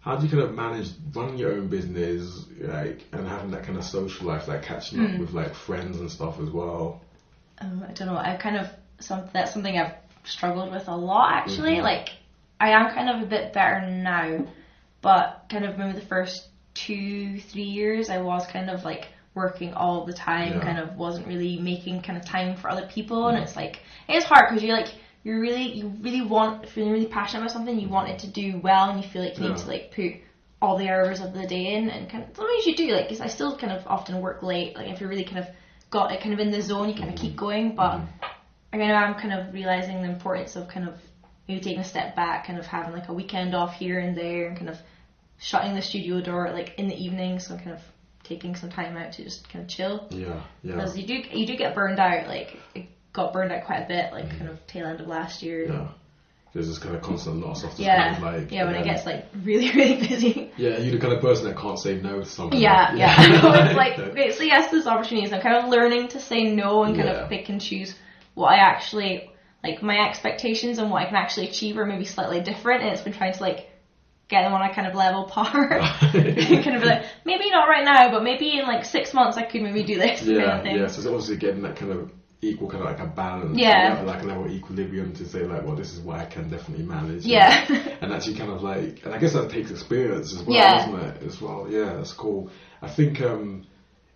[0.00, 3.76] how do you kind of manage running your own business, like, and having that kind
[3.78, 5.20] of social life, like catching up Hmm.
[5.20, 7.00] with like friends and stuff as well?
[7.60, 8.16] um, I don't know.
[8.16, 11.76] I kind of some that's something I've struggled with a lot actually.
[11.76, 11.82] Mhm.
[11.82, 12.10] Like
[12.60, 14.46] I am kind of a bit better now,
[15.02, 19.74] but kind of maybe the first two three years I was kind of like working
[19.74, 20.54] all the time.
[20.54, 20.60] Yeah.
[20.64, 23.42] Kind of wasn't really making kind of time for other people, and Mhm.
[23.42, 24.88] it's like it is hard because you like
[25.22, 28.26] you really you really want if you're really passionate about something, you want it to
[28.28, 30.12] do well, and you feel like you need to like put
[30.62, 33.20] all the hours of the day in, and kind of sometimes you do like 'cause
[33.20, 34.74] I still kind of often work late.
[34.74, 35.46] Like if you're really kind of
[35.90, 37.92] got it kind of in the zone, you kind of keep going, but.
[37.92, 38.06] Mhm.
[38.72, 40.96] I of am kind of realizing the importance of kind of
[41.48, 44.46] maybe taking a step back, kind of having like a weekend off here and there,
[44.46, 44.80] and kind of
[45.38, 47.80] shutting the studio door like in the evening, so kind of
[48.22, 50.04] taking some time out to just kind of chill.
[50.10, 52.26] Yeah, yeah, Because you do you do get burned out.
[52.28, 54.38] Like it got burned out quite a bit, like mm.
[54.38, 55.66] kind of tail end of last year.
[55.66, 55.88] yeah.
[56.52, 59.06] There's this kind of constant loss of Yeah, kind of like yeah, when it gets
[59.06, 60.50] like really, really busy.
[60.56, 62.60] yeah, you're the kind of person that can't say no to something.
[62.60, 63.14] Yeah, yeah.
[63.18, 65.32] I know, it's like, okay, so yes, there's opportunities.
[65.32, 67.14] I'm kind of learning to say no and kind Yeah.
[67.22, 67.94] of pick and choose
[68.34, 69.30] what I actually,
[69.62, 73.02] like, my expectations and what I can actually achieve are maybe slightly different, and it's
[73.02, 73.70] been trying to, like,
[74.28, 75.52] get them on a kind of level par.
[75.78, 79.42] kind of be like, maybe not right now, but maybe in, like, six months I
[79.44, 80.76] could maybe do this kind Yeah, of thing.
[80.78, 80.86] yeah.
[80.88, 82.10] So it's obviously getting that kind of
[82.42, 83.56] equal, kind of like a balance.
[83.58, 83.90] Yeah.
[83.94, 86.48] level- Like a level of equilibrium to say like, well, this is what I can
[86.48, 87.24] definitely manage.
[87.26, 87.66] Yeah.
[88.00, 90.86] And actually kind of like, and I guess that takes experience as well, Yeah.
[90.86, 91.22] doesn't it?
[91.28, 91.66] As well.
[91.70, 92.50] Yeah, that's cool.
[92.80, 93.66] I think um,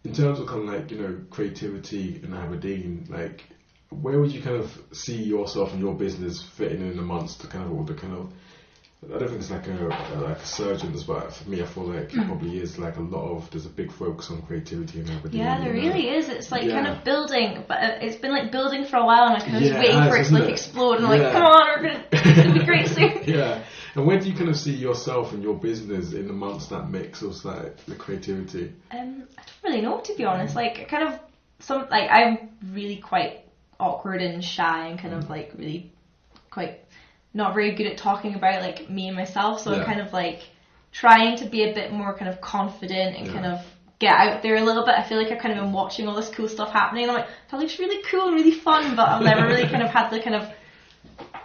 [0.04, 3.44] in terms of kind of like you know creativity in Aberdeen, like
[3.90, 7.64] where would you kind of see yourself and your business fitting in amongst the kind
[7.64, 8.32] of all the kind of
[9.12, 11.84] I don't think it's like a, a like a surgeons, but for me, I feel
[11.84, 13.50] like it probably is like a lot of.
[13.50, 15.40] There's a big focus on creativity and everything.
[15.40, 15.94] Yeah, there you know?
[15.94, 16.28] really is.
[16.28, 19.36] It's like kind of building, but uh, it's been like building for a while, and
[19.36, 20.50] I'm kind of Yeah, just it waiting has, for it to like it?
[20.50, 21.08] explode, and Yeah.
[21.08, 23.22] like, come on, we're gonna, it's gonna be great soon.
[23.26, 23.62] yeah.
[23.96, 27.22] And where do you kind of see yourself and your business in amongst that mix
[27.22, 28.72] of like the creativity?
[28.90, 30.56] Um, I don't really know to be honest.
[30.56, 31.20] Like, kind of
[31.60, 33.44] some like I'm really quite
[33.78, 35.92] awkward and shy and kind of like really
[36.50, 36.80] quite
[37.34, 39.60] not very good at talking about like me and myself.
[39.60, 39.80] So Yeah.
[39.80, 40.40] I'm kind of like
[40.92, 43.32] trying to be a bit more kind of confident and Yeah.
[43.32, 43.60] kind of
[43.98, 44.94] get out there a little bit.
[44.96, 47.04] I feel like I've kind of been watching all this cool stuff happening.
[47.04, 49.82] And I'm like, that looks really cool and really fun, but I've never really kind
[49.82, 50.48] of had the kind of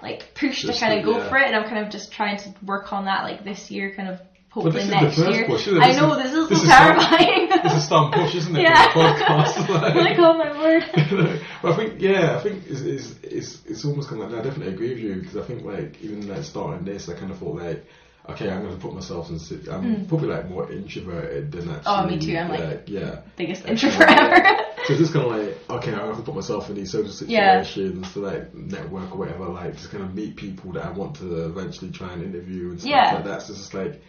[0.01, 1.29] like push Just to kind of go yeah.
[1.29, 1.47] for it.
[1.47, 4.19] And I'm kind of just trying to work on that like this year, kind of
[4.49, 5.47] hopefully this is next the first year.
[5.47, 5.67] push?
[5.67, 7.47] I This know is- this is this so is some- terrifying.
[7.51, 8.61] It's a stump push, isn't it?
[8.61, 8.93] Yeah.
[8.93, 10.15] For the podcast.
[10.19, 11.39] oh my word.
[11.61, 14.43] but I think yeah, I think it's it's it's, it's almost kind of like I
[14.43, 17.37] definitely agree with you because I think like even like starting this, I kind of
[17.37, 17.85] thought like.
[18.29, 19.39] Okay, I'm going to put myself in.
[19.71, 21.91] I'm probably like more introverted than actually.
[21.95, 22.03] Mm.
[22.03, 23.21] Oh, me too, I'm, like, like, yeah.
[23.37, 24.57] Biggest introvert ever.
[24.85, 27.09] So it's just kind of like, okay, I have to put myself in these social
[27.27, 27.63] Yeah.
[27.63, 31.15] situations to like network or whatever, like just kind of meet people that I want
[31.15, 33.13] to eventually try and interview and stuff Yeah.
[33.15, 33.41] like that.
[33.41, 33.99] So it's just like,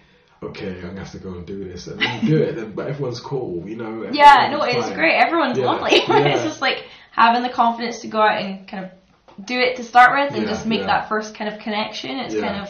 [0.43, 2.73] okay, I'm gonna have to go and do this, and then you do it, then,
[2.73, 4.09] but everyone's cool, you know.
[4.13, 4.97] yeah, everyone's no, it's fine.
[4.97, 5.15] great.
[5.17, 5.99] Everyone's Yeah, lovely.
[6.09, 6.29] yeah.
[6.29, 9.85] it's just like having the confidence to go out and kind of do it to
[9.85, 10.87] start with and Yeah, just make yeah.
[10.87, 12.19] that first kind of connection.
[12.19, 12.41] It's Yeah.
[12.49, 12.69] kind of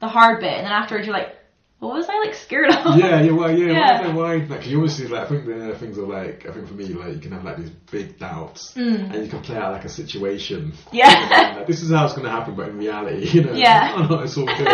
[0.00, 1.32] the hard bit, and then afterwards you're like,
[1.78, 2.96] what was I like scared of?
[2.98, 3.72] Yeah, yeah, well, yeah, Yeah.
[4.02, 4.14] yeah.
[4.14, 4.44] Why, why?
[4.46, 7.12] Like, you obviously, like, I think the things are like, I think for me, like,
[7.14, 9.12] you can have like these big doubts, Mm.
[9.14, 10.72] and you can play out like a situation.
[10.90, 11.54] Yeah.
[11.58, 13.92] like, this is how it's going to happen, but in reality, you know, Yeah.
[13.94, 14.66] oh, no, it's all good.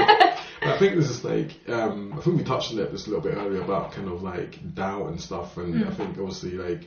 [0.65, 3.23] I think this is like, um, I think we touched on it just a little
[3.29, 5.89] bit earlier about kind of like doubt and stuff, and Mm.
[5.91, 6.87] I think obviously like,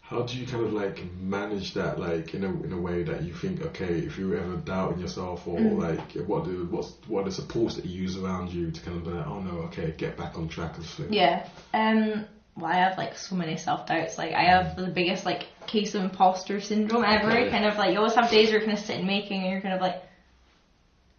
[0.00, 3.22] how do you kind of like manage that like in a in a way that
[3.24, 5.78] you think okay if you ever doubt in yourself or Mm.
[5.78, 8.96] like what do what's what are the supports that you use around you to kind
[8.96, 11.46] of be like oh no okay get back on track and thing Yeah.
[11.74, 12.24] Um.
[12.56, 14.18] Well, I have like so many self doubts.
[14.18, 17.30] Like I have the biggest like case of imposter syndrome ever.
[17.30, 17.50] Okay.
[17.50, 19.60] Kind of like you always have days where you're kind of sitting making and you're
[19.60, 20.02] kind of like,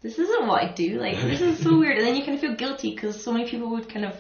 [0.02, 0.98] this isn't what I do.
[1.00, 1.98] Like this is so weird.
[1.98, 4.16] And then you kind of feel guilty because so many people would kind of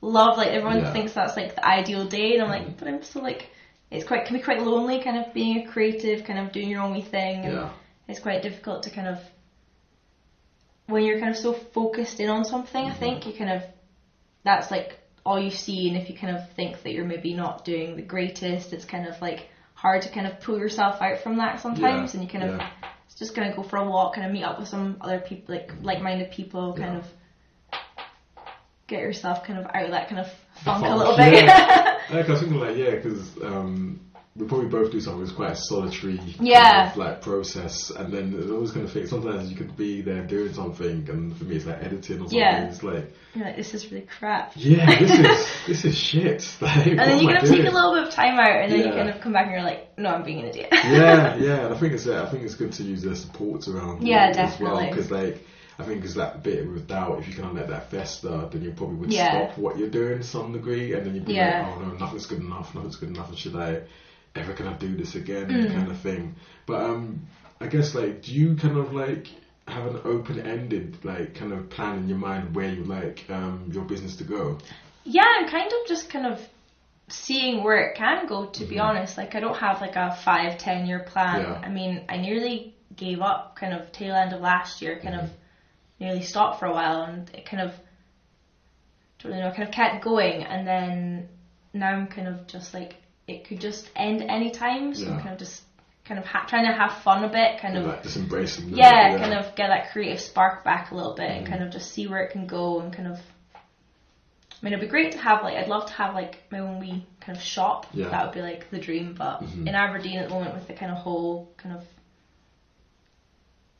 [0.00, 0.92] love like everyone Yeah.
[0.92, 3.50] thinks that's like the ideal day, and I'm like, but I'm still like,
[3.90, 5.00] it's quite can be quite lonely.
[5.02, 7.44] Kind of being a creative, kind of doing your own wee thing.
[7.46, 7.70] And yeah
[8.08, 9.18] it's quite difficult to kind of
[10.86, 12.86] when you're kind of so focused in on something.
[12.86, 12.98] I Mm-hmm.
[12.98, 13.62] think you kind of
[14.44, 17.64] that's like all you see, and if you kind of think that you're maybe not
[17.64, 21.38] doing the greatest, it's kind of like hard to kind of pull yourself out from
[21.38, 22.62] that sometimes, Yeah, and you kind of
[23.16, 25.72] just gonna go for a walk, kind of meet up with some other people, like
[25.82, 26.98] like-minded people, kind Yeah.
[26.98, 27.06] of
[28.86, 30.28] get yourself kind of out of that kind of
[30.64, 31.44] funk a little bit.
[32.08, 33.98] Like I was thinking, like yeah, because um,
[34.38, 36.90] we probably both do something that's quite a solitary kind Yeah.
[36.90, 40.24] of, like process, and then it's always kind of think sometimes you could be there
[40.26, 42.38] doing something, and for me it's like editing or something.
[42.38, 42.66] Yeah.
[42.68, 44.52] It's like You're like, this is really crap.
[44.54, 46.46] yeah, this is this is shit.
[46.60, 48.50] Like, And then you am I kind of take a little bit of time out,
[48.62, 48.94] and then you Yeah.
[48.96, 50.68] kind of come back and you're like, no, I'm being an idiot.
[50.72, 53.68] yeah, yeah, and I think it's uh, I think it's good to use their supports
[53.68, 54.02] around.
[54.02, 54.88] you Yeah, as well, definitely.
[54.90, 55.46] because like
[55.78, 57.18] I think it's that bit with doubt.
[57.20, 59.46] If you kind of let that fester, then you probably would Yeah.
[59.48, 61.66] stop what you're doing to some degree, and then you'd be Yeah.
[61.68, 63.34] like, oh no, nothing's good enough, nothing's good enough.
[63.36, 63.80] Should I
[64.36, 65.48] ever can I do this again?
[65.50, 65.68] Mm.
[65.68, 66.32] Kind of thing.
[66.66, 67.22] But um,
[67.60, 69.28] I guess like, do you kind of like
[69.68, 73.84] have an open-ended like kind of plan in your mind where you like um your
[73.84, 74.58] business to go?
[75.04, 76.46] Yeah, I'm kind of just kind of
[77.08, 78.44] seeing where it can go.
[78.44, 78.80] To be Mhm.
[78.80, 81.40] honest, like I don't have like a five, ten year plan.
[81.40, 81.58] Yeah.
[81.62, 84.96] I mean, I nearly gave up kind of tail end of last year.
[84.96, 85.30] Kind of
[86.00, 87.78] nearly stopped for a while, and it kind of
[89.18, 89.50] don't really know.
[89.50, 91.24] Kind of kept going, and then
[91.72, 92.96] now I'm kind of just like
[93.26, 94.94] it could just end any time.
[94.94, 95.16] So Yeah.
[95.20, 95.62] kind of just
[96.04, 97.58] kind of ha- trying to have fun a bit.
[97.60, 98.70] Kind of like just embracing.
[98.70, 101.50] the- yeah, kind of get that creative spark back a little bit and Mhm.
[101.50, 103.20] kind of just see where it can go and kind of.
[103.54, 106.78] I mean, it'd be great to have like I'd love to have like my own
[106.80, 107.86] wee kind of shop.
[107.92, 108.08] Yeah.
[108.08, 109.14] That would be like the dream.
[109.18, 109.66] But Mhm.
[109.68, 111.84] in Aberdeen at the moment, with the kind of whole kind of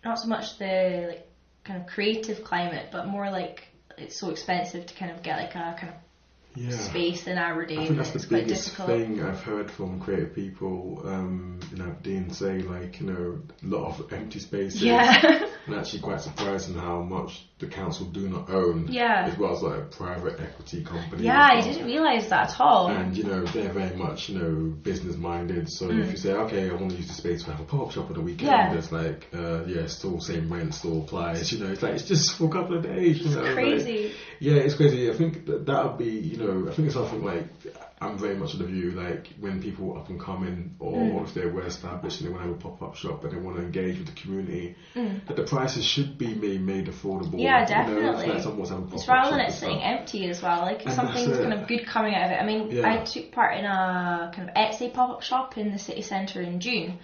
[0.05, 1.29] not so much the like
[1.65, 5.55] kind of creative climate, but more like it's so expensive to kind of get like
[5.55, 5.95] a kind of
[6.57, 6.77] yeah.
[6.77, 7.79] space in Aberdeen.
[7.79, 12.61] I think that's the biggest thing I've heard from creative people um, in Aberdeen say,
[12.61, 14.83] like, you know, a lot of empty spaces.
[14.83, 18.87] Yeah, And actually quite surprising how much the council do not own.
[18.89, 19.27] Yeah.
[19.31, 21.25] As well as like a private equity companies.
[21.25, 22.89] yeah, I didn't realise that at all.
[22.89, 25.71] And you know they're very much you know business minded.
[25.71, 27.93] So if you say okay, I want to use the space to have a pop
[27.93, 28.73] shop on the weekend, Mm.
[28.73, 28.75] Yeah.
[28.79, 31.51] it's like uh, yeah, still same rent, still applies.
[31.51, 33.21] You know, it's like it's just for a couple of days.
[33.21, 34.13] You know, like- Crazy.
[34.39, 35.11] yeah, it's crazy.
[35.11, 37.47] I think that that would be, you know, I think it's something like
[37.99, 41.25] I'm very much of the view like when people up and coming or Mm.
[41.25, 43.39] if they're well established and they want to have a pop up shop and they
[43.39, 45.25] want to engage with the community, Mm.
[45.27, 47.39] that the prices should be made, made affordable.
[47.41, 48.27] Yeah, You know, it's definitely.
[48.27, 50.61] like someone's having a It's pop-up rather than it sitting empty as well.
[50.61, 52.35] Like And something's kind of good coming out of it.
[52.43, 52.93] I mean, Yeah.
[52.93, 56.43] I took part in a kind of Etsy pop up shop in the city centre
[56.43, 56.99] in June,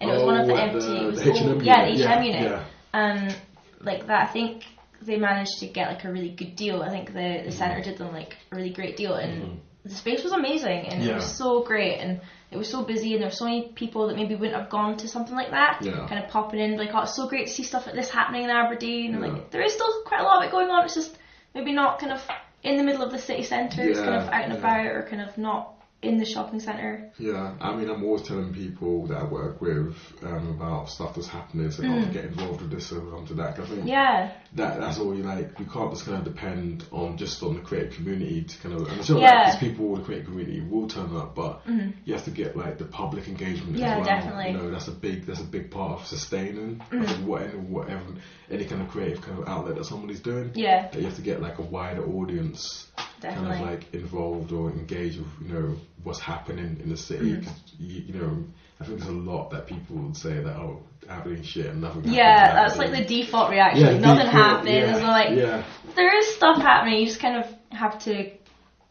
[0.00, 0.78] and it was Oh, one of the empty.
[0.80, 1.90] the- it was the H&M yeah, the.
[1.92, 2.64] H&M Yeah, unit, yeah.
[2.94, 3.36] and
[3.82, 4.22] like that.
[4.30, 4.64] I think
[5.02, 6.80] they managed to get like a really good deal.
[6.82, 7.44] I think the Mm-hmm.
[7.46, 11.02] the centre did them like a really great deal, and the space was amazing, and
[11.02, 12.20] it was so great, and
[12.50, 14.96] it was so busy, and there were so many people that maybe wouldn't have gone
[14.98, 16.06] to something like that, Yeah.
[16.08, 18.44] kind of popping in, like, oh, it's so great to see stuff like this happening
[18.44, 19.32] in Aberdeen, and Yeah.
[19.32, 20.84] like there is still quite a lot of it going on.
[20.84, 21.16] It's just
[21.54, 22.26] maybe not kind of
[22.62, 23.82] in the middle of the city centre.
[23.82, 24.58] it's kind of out and yeah.
[24.58, 27.10] about, or kind of not in the shopping centre.
[27.18, 31.26] Yeah, I mean, I'm always telling people that I work with um, about stuff that's
[31.26, 33.58] happening, so oh, get involved with this or come to that.
[33.58, 33.88] I think Mm.
[33.88, 35.58] Yeah, that that's all you like.
[35.58, 38.88] We can't just kind of depend on just on the creative community to kind of.
[38.88, 39.28] I'm sure Yeah.
[39.30, 39.50] Mm-hmm.
[39.50, 41.60] like, these people in the creative community will turn up, but
[42.04, 44.04] you have to get like the public engagement Yeah, as well.
[44.06, 44.44] definitely.
[44.46, 44.56] Mm-hmm.
[44.56, 48.02] You know, that's a big that's a big part of sustaining think whatever whatever
[48.50, 50.50] any kind of creative kind of outlet that somebody's doing.
[50.54, 52.86] yeah, That you have to get like a wider audience
[53.20, 53.50] definitely.
[53.58, 57.32] kind of like involved or engaged with you know what's happening in the city.
[57.32, 57.44] Mm-hmm.
[57.46, 58.44] 'Cause you, you know,
[58.80, 62.02] I think there's a lot that people would say that oh, Aberdeen shit and nothing.
[62.06, 63.84] yeah, that's like the default reaction.
[63.84, 64.68] Yeah, nothing default, happens.
[64.70, 65.62] yeah, There's like yeah,
[65.96, 67.00] there is stuff happening.
[67.00, 68.30] You just kind of have to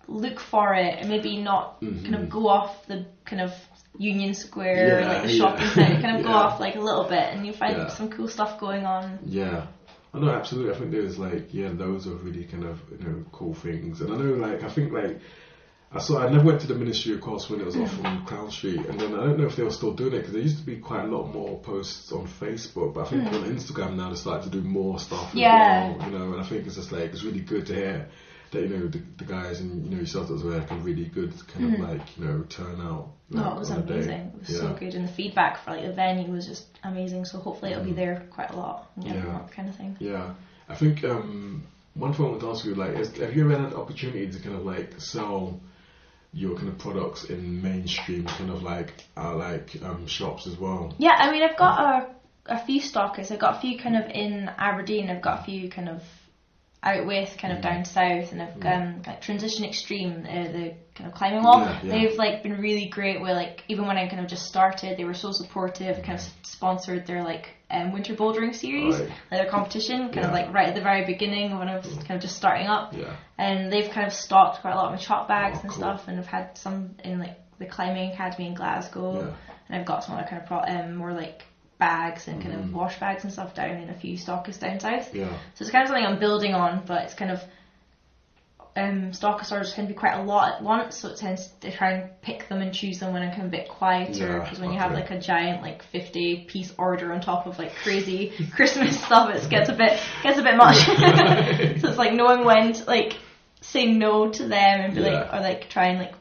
[0.08, 2.04] look for it and maybe not Mhm.
[2.04, 3.54] kind of go off the kind of
[4.00, 6.02] Union Square, Yeah, like the shopping centre.
[6.02, 8.86] Kind of go off like a little bit, and you find some cool stuff going
[8.86, 9.20] on.
[9.26, 9.68] yeah.
[10.14, 10.74] I know absolutely.
[10.74, 14.12] I think there's like yeah, loads of really kind of you know cool things, and
[14.14, 15.20] I know like I think like.
[15.92, 16.20] I saw.
[16.26, 18.06] I never went to the Ministry of Course when it was off Mm.
[18.06, 20.34] on Crown Street, and then I don't know if they were still doing it because
[20.34, 23.44] there used to be quite a lot more posts on Facebook, but I think on
[23.46, 25.32] Instagram now they started to do more stuff.
[25.32, 25.40] Mm.
[25.40, 25.96] Yeah.
[25.98, 28.10] well, you know, and I think it's just like it's really good to hear
[28.52, 31.06] that you know the, the guys and you know yourself as well like a really
[31.06, 33.10] good kind of like you know turnout.
[33.30, 33.52] No, like, Mm.
[33.52, 33.94] Oh, it was on a day.
[33.96, 34.32] amazing.
[34.36, 34.60] It was yeah.
[34.60, 37.24] so good, and the feedback for like the venue was just amazing.
[37.26, 37.96] So hopefully it'll be Mm.
[37.96, 39.40] there quite a lot Yeah.
[39.56, 39.96] kind of thing.
[40.00, 40.34] Yeah,
[40.70, 43.58] I think um, one thing I want to ask you, like, is, have you ever
[43.62, 45.60] had an opportunity to kind of like sell
[46.34, 50.94] your kind of products in mainstream kind of like uh, like um, shops as well?
[50.98, 53.32] Yeah, I mean, I've got a, a few stockers.
[53.32, 55.10] I've got a few kind of in Aberdeen.
[55.10, 56.04] I've got a few kind of
[56.84, 57.64] out with, kind of Mm.
[57.64, 61.60] down south, and I've um, like Transition Extreme, uh, the kind of climbing wall.
[61.62, 61.74] Yeah.
[61.84, 65.06] They've like been really great with like even when I kind of just started, they
[65.06, 66.04] were so supportive.
[66.04, 69.10] Kind of sponsored their like um, winter bouldering series, Right.
[69.32, 72.12] like their competition, kind of like right at the very beginning when I was kind
[72.12, 73.14] of just starting up Yeah.
[73.38, 75.78] and they've kind of stocked quite a lot of my chalk bags Oh, and cool.
[75.80, 79.34] stuff, and I've had some in like the climbing academy in Glasgow, Yeah.
[79.68, 81.46] and I've got some other kind of pro- um, more like
[81.78, 82.64] bags and kind Mhm.
[82.70, 85.14] of wash bags and stuff down in a few stockists down south.
[85.14, 85.28] Yeah.
[85.56, 87.44] So it's kind of something I'm building on, but it's kind of
[88.78, 91.92] um, orders tend to be quite a lot at once, so it tends to try
[91.94, 94.14] and pick them and choose them when I'm kind of a bit quieter.
[94.38, 97.58] Yeah, Because when you have like a giant like 50 piece order on top of
[97.58, 100.78] like crazy Christmas stuff, it gets a bit gets a bit much.
[100.86, 103.14] so it's like knowing when to like
[103.62, 106.14] say no to them and be like, or like try and like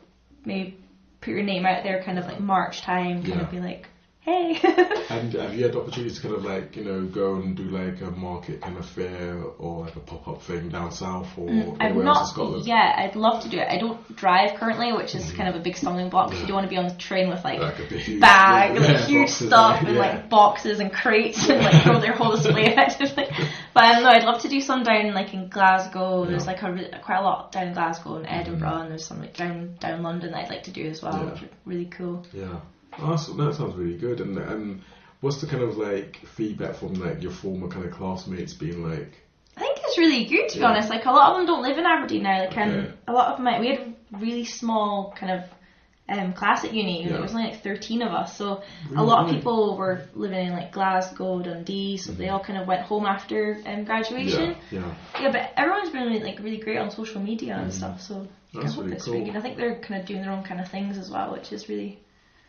[0.45, 0.79] maybe
[1.21, 3.41] put your name out there, kind of like March time, kind Yeah.
[3.43, 3.89] of be like,
[4.27, 4.59] hey.
[5.09, 8.01] And have you had opportunities to kind of like, you know, go and do like
[8.03, 11.77] a market kind of fair or like a pop up thing down south or Mm,
[11.81, 12.27] I've anywhere else in not.
[12.35, 12.67] Scotland?
[12.67, 13.69] Yeah, I'd love to do it.
[13.71, 15.37] I don't drive currently, which is Mhm.
[15.37, 16.43] kind of a big stumbling block because Yeah.
[16.43, 19.07] you don't want to be on the train with like big bag, yeah, like yeah,
[19.07, 23.29] huge boxes, stuff, and like boxes and crates, and like throw their whole display effectively.
[23.75, 26.27] But um, no, I'd love to do some down like in Glasgow.
[26.27, 28.81] There's like a, quite a lot down in Glasgow and Edinburgh, Mhm.
[28.83, 31.43] and there's some like down down London that I'd like to do as well, which
[31.45, 32.25] are really cool.
[32.33, 32.59] Yeah.
[32.99, 34.21] Oh, that's, that sounds really good.
[34.21, 34.83] And and
[35.21, 39.23] what's the kind of like feedback from like your former kind of classmates being like,
[39.57, 40.69] I think it's really good to be Yeah.
[40.71, 40.89] honest.
[40.91, 42.41] Like a lot of them don't live in Aberdeen now.
[42.41, 42.93] Like um, Okay.
[43.09, 45.45] a lot of my we had a really small kind of
[46.09, 46.99] um, class at uni.
[47.01, 47.13] and Yeah.
[47.15, 48.63] There was only like thirteen of us, so
[48.95, 51.97] a lot of people were living in like Glasgow, Dundee.
[51.97, 52.33] So they Mhm.
[52.33, 54.57] all kind of went home after um, graduation.
[54.71, 57.75] yeah, yeah, Yeah, but everyone's been really, like really great on social media and Mhm.
[57.75, 58.01] stuff.
[58.01, 59.15] So I That's hope really it's cool.
[59.15, 59.37] really good.
[59.37, 61.69] I think they're kind of doing their own kind of things as well, which is
[61.69, 61.99] really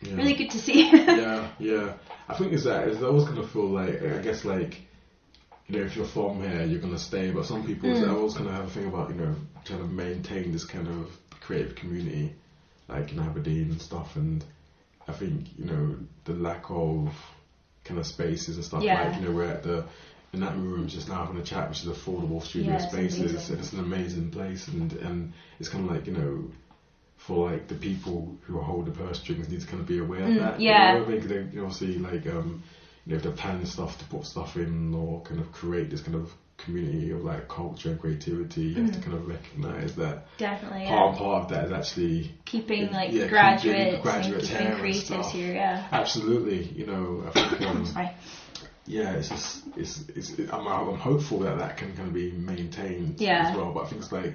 [0.00, 0.14] yeah.
[0.16, 0.90] really good to see.
[0.92, 1.92] yeah, yeah.
[2.28, 2.88] I think it's that.
[2.88, 4.80] It's always gonna feel like I guess like
[5.66, 8.12] you know if you're from here you're gonna stay, but some people Mm.
[8.14, 9.34] Always gonna have a thing about you know
[9.64, 12.34] trying to maintain this kind of creative community
[12.88, 14.44] like in Aberdeen and stuff, and
[15.06, 17.12] I think you know the lack of
[17.84, 19.08] kind of spaces and stuff Yeah.
[19.08, 19.84] like you know we're at the
[20.34, 23.58] in that room just now having a chat, which is affordable studio Yeah, spaces, and
[23.58, 26.50] it's an amazing place, and and it's kind of like you know.
[27.18, 30.20] For like the people who hold the purse strings need to kind of be aware
[30.22, 30.60] Mm, of that.
[30.60, 30.94] yeah.
[30.94, 32.62] You know, maybe they you know, obviously like um,
[33.04, 36.00] you know if they're planning stuff to put stuff in or kind of create this
[36.00, 39.02] kind of community of like culture and creativity, you have to Mm.
[39.04, 41.08] kind of recognise that Definitely, part yeah.
[41.08, 44.94] and part of that is actually Keeping like Yeah, graduates, graduates and here keeping and
[44.94, 45.54] creatives here.
[45.54, 45.86] Yeah.
[45.92, 48.08] absolutely you know I think um,
[48.86, 53.20] yeah it's just it's, it's I'm, I'm hopeful that that can kind of be maintained
[53.20, 53.50] Yeah.
[53.50, 54.34] as well but I think it's like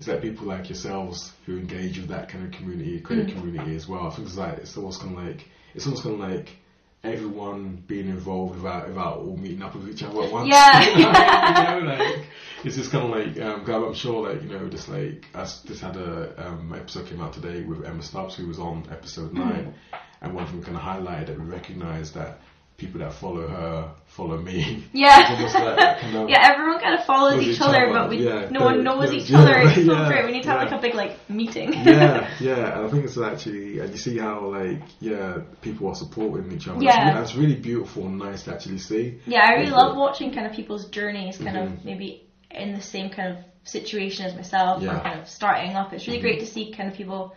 [0.00, 3.38] it's like people like yourselves who engage with that kind of community creative Mm.
[3.38, 6.14] community as well I think it's like it's almost kind of like it's almost kind
[6.14, 6.56] of like
[7.02, 11.78] everyone being involved without without all meeting up with each other at once Yeah.
[11.78, 12.24] you know like
[12.64, 15.44] it's just kind of like um 'cause I'm sure like you know just like I
[15.44, 19.30] just had a um, episode came out today with Emma Stubbs who was on episode
[19.32, 19.38] Mm-hmm.
[19.48, 19.74] nine
[20.22, 22.40] and one of them kind of highlighted that we recognise that
[22.80, 25.16] people that follow her follow me Yeah.
[25.54, 28.48] like kind of Yeah, everyone kind of follows each, each other, other, but we yeah,
[28.50, 29.58] no one knows each yeah, other.
[29.60, 30.24] It's so yeah, great.
[30.26, 31.72] We need to have like a big like meeting.
[31.74, 35.94] yeah, yeah, and I think it's actually, and you see how like, yeah, people are
[35.94, 36.82] supporting each other.
[36.82, 37.14] Yeah.
[37.14, 39.20] that's, really beautiful and nice to actually see.
[39.26, 41.62] Yeah, I really love watching kind of people's journeys, kind Mhm.
[41.78, 45.92] of maybe in the same kind of situation as myself, or kind of starting up.
[45.92, 46.22] It's really Mhm.
[46.22, 47.34] great to see kind of people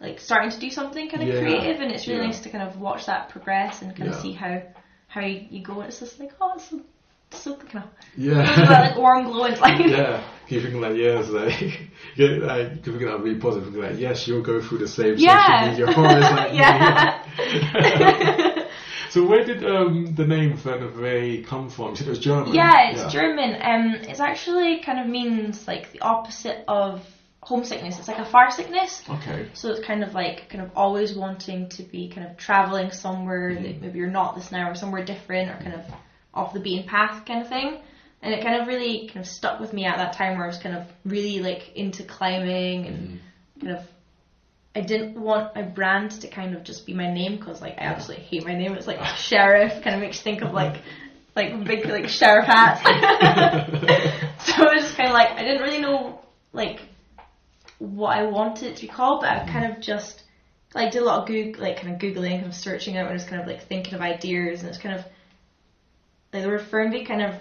[0.00, 1.40] like starting to do something kind of Yeah.
[1.40, 2.26] creative, and it's really Yeah.
[2.26, 4.16] nice to kind of watch that progress and kind Yeah.
[4.16, 4.62] of see how
[5.08, 5.74] how you, go.
[5.80, 6.80] And it's just like, oh, it's so,
[7.30, 8.42] so kind of Yeah.
[8.68, 12.72] that like warm glow and like yeah, keep thinking like, yeah, it's like, yeah, like,
[12.82, 15.70] keep thinking that really positive, thinking like, yes, you'll go through the same Yeah.
[15.70, 17.22] social media horrors like yeah.
[19.10, 21.94] so where did um, the name Fernweh come from?
[21.94, 22.52] It was German.
[22.54, 23.54] Yeah, it's German.
[23.62, 27.00] Um, it's actually kind of means like the opposite of
[27.44, 27.98] homesickness.
[27.98, 29.02] It's like a far sickness.
[29.08, 29.48] Okay.
[29.54, 33.50] So it's kind of like kind of always wanting to be kind of traveling somewhere
[33.50, 33.62] Mm-hmm.
[33.64, 35.84] that maybe you're not this now or somewhere different or kind of
[36.32, 37.78] off the beaten path kind of thing.
[38.22, 40.48] And it kind of really kind of stuck with me at that time where I
[40.48, 43.66] was kind of really like into climbing and Mm-hmm.
[43.66, 43.84] kind of
[44.76, 47.84] I didn't want my brand to kind of just be my name because like I
[47.84, 48.72] absolutely hate my name.
[48.74, 50.80] It's like sheriff, kind of makes you think of like
[51.36, 52.78] like big like sheriff hat.
[54.40, 56.20] so it was just kind of like I didn't really know
[56.52, 56.80] like
[57.78, 60.22] what I wanted it to be called, but I kind of just
[60.74, 63.16] like did a lot of Goog like kind of googling, kind of searching out, and
[63.16, 65.02] just kind of like thinking of ideas, and it's kind of
[66.32, 67.34] like the word Fernweh kind of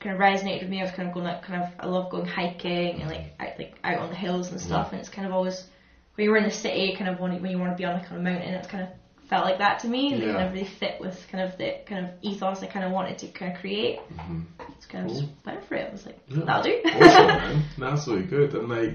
[0.00, 0.78] kind of resonated with me.
[0.78, 3.50] I was kind of going like kind of I love going hiking and like out,
[3.58, 5.64] like out on the hills and stuff, and it's kind of always
[6.14, 7.94] when you're in the city, kind of when you, when you want to be on
[7.94, 8.88] like on a mountain, it's kind of
[9.28, 10.10] felt like that to me.
[10.12, 10.32] They Yeah.
[10.32, 13.18] kind of really fit with kind of the kind of ethos I kind of wanted
[13.18, 13.96] to kind of create.
[14.12, 14.44] Mhm.
[14.76, 15.20] Just kind of Cool.
[15.22, 15.86] just went for it.
[15.88, 16.44] I was like, Yeah.
[16.44, 16.76] that'll do.
[16.84, 17.62] awesome, man.
[17.78, 18.52] That's really good.
[18.54, 18.90] And like,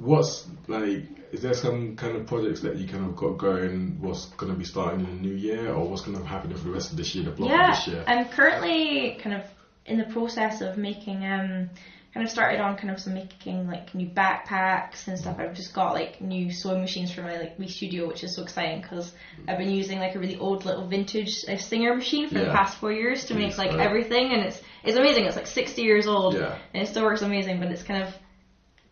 [0.00, 4.00] what's like, is there some kind of projects that you kind of got going?
[4.00, 6.64] What's going to be starting in the new year, or what's going to happen for
[6.64, 8.04] the rest of this year, the block yeah, of this year?
[8.06, 9.44] I'm currently kind of
[9.86, 11.70] in the process of making um
[12.12, 15.36] kind of started on kind of some making like new backpacks and stuff.
[15.38, 18.42] I've just got like new sewing machines for my like wee studio, which is so
[18.42, 19.12] exciting because
[19.46, 22.78] I've been using like a really old little vintage uh, Singer machine for the past
[22.78, 23.80] four years to Jeez, make like right.
[23.80, 25.24] everything, and it's it's amazing.
[25.26, 26.58] It's like 60 years old, Yeah.
[26.74, 28.12] and it still works amazing, but it's kind of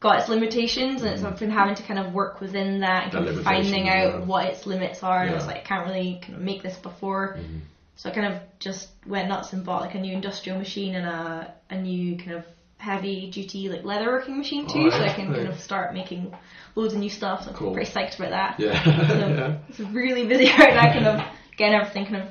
[0.00, 3.12] got its limitations, and it's I've been having to kind of work within that and
[3.12, 3.24] Mm-hmm.
[3.26, 4.24] Kind of finding out yeah.
[4.24, 5.22] what its limits are.
[5.22, 7.36] And I was like, I can't really kind of make this before.
[7.38, 7.60] Mhm.
[7.96, 11.06] So I kind of just went nuts and bought like a new industrial machine and
[11.06, 12.44] a a new kind of
[12.76, 16.32] heavy duty like leatherworking machine too, Oh, so I can kind of start making
[16.76, 17.42] loads of new stuff.
[17.42, 17.72] So I'm Cool.
[17.74, 18.60] pretty psyched about that.
[18.60, 18.84] Yeah.
[18.84, 19.56] So yeah.
[19.68, 21.20] it's really busy right now, kind of
[21.56, 22.28] getting everything kind of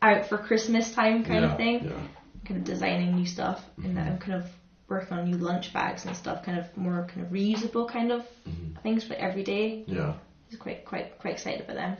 [0.00, 1.92] out for Christmas time kind of thing.
[2.46, 4.46] Kind of designing new stuff, and that I'm kind of
[4.90, 8.22] working on new lunch bags and stuff, kind of more kind of reusable kind of
[8.48, 8.82] Mhm.
[8.82, 9.84] things for every day.
[9.86, 10.14] Yeah.
[10.50, 11.96] Just quite quite quite excited about them.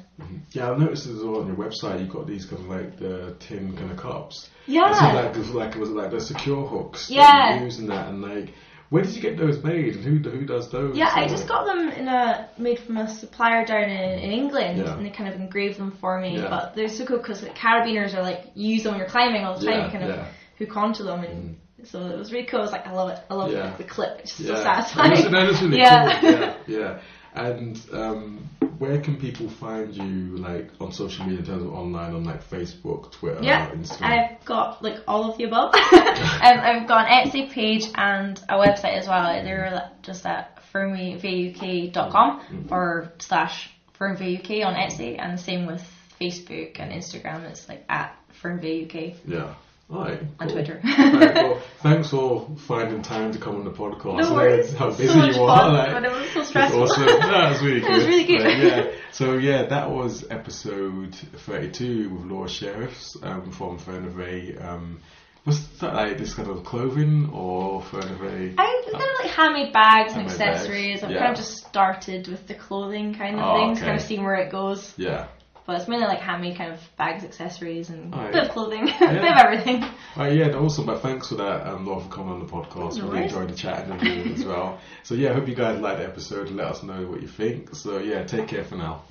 [0.52, 3.36] Yeah, I've noticed as well on your website you've got these kind of like the
[3.38, 4.50] tin kind of cups.
[4.66, 4.90] Yeah.
[4.90, 7.08] Is it like, is it like was it like the secure hooks?
[7.10, 7.52] Yeah.
[7.62, 8.52] and that, and like,
[8.88, 10.96] where did you get those made, and who who does those?
[10.96, 14.78] Yeah, I just got them in a made from a supplier down in, in England,
[14.78, 14.96] Yeah.
[14.96, 16.36] and they kind of engraved them for me.
[16.38, 16.50] Yeah.
[16.50, 19.44] But they're so cool because the carabiners are like you use them when you're climbing
[19.44, 19.78] all the time.
[19.78, 20.26] Yeah, you kind of
[20.58, 22.60] hook onto them, and so it was really cool.
[22.60, 23.18] I was like, I love it.
[23.30, 23.70] I love Yeah.
[23.76, 24.18] the, the clip.
[24.20, 24.56] It's just Yeah.
[24.56, 25.12] so satisfying.
[25.12, 26.20] is really Yeah.
[26.20, 26.30] cool.
[26.34, 27.00] Yeah, yeah.
[27.32, 32.12] And um, where can people find you, like on social media, in terms of online,
[32.12, 34.02] on like Facebook, Twitter, Yeah, Instagram?
[34.02, 35.72] I've got like all of the above.
[35.92, 36.00] um,
[36.42, 39.32] I've got an Etsy page and a website as well.
[39.44, 42.72] They're just at fernwehuk.com Mm-hmm.
[42.74, 45.82] or slash fernwehuk on Etsy, and the same with
[46.20, 47.44] Facebook and Instagram.
[47.44, 49.54] It's like at firmwayuk Yeah.
[49.92, 50.20] All right.
[50.38, 50.48] on.
[50.48, 50.80] Twitter.
[50.84, 54.20] Right, well, thanks for finding time to come on the podcast.
[54.22, 54.72] No worries.
[54.72, 55.56] How So busy much you are.
[55.58, 56.82] fun, like, but it was so stressful.
[56.82, 57.06] awesome.
[57.06, 57.90] That was really good.
[57.90, 58.58] It was really good.
[58.62, 58.92] Yeah.
[59.12, 64.64] So yeah, that was episode 32 with Laura Sheriffs um, from Fernweh.
[64.64, 65.00] Um,
[65.46, 68.54] was that like this kind of clothing or Fernweh?
[68.58, 71.02] I kind of like handmade bags and Handmade bags, accessories.
[71.02, 71.18] I've yeah.
[71.18, 73.86] kind of just started with the clothing kind of Oh, things, okay.
[73.86, 74.92] kind of seeing where it goes.
[74.96, 75.26] Yeah.
[75.66, 78.82] But it's mainly like handmade kind of bags, accessories, and Oh, a bit of clothing,
[78.82, 79.12] a Yeah.
[79.12, 79.82] bit of everything.
[80.16, 80.86] Uh, yeah, awesome.
[80.86, 82.96] But thanks for that, um, Laura, for coming on the podcast.
[82.96, 83.32] No really worries.
[83.32, 84.80] enjoyed the chat and everything as well.
[85.04, 87.74] So yeah, I hope you guys liked the episode let us know what you think.
[87.74, 89.02] So yeah, take care for now.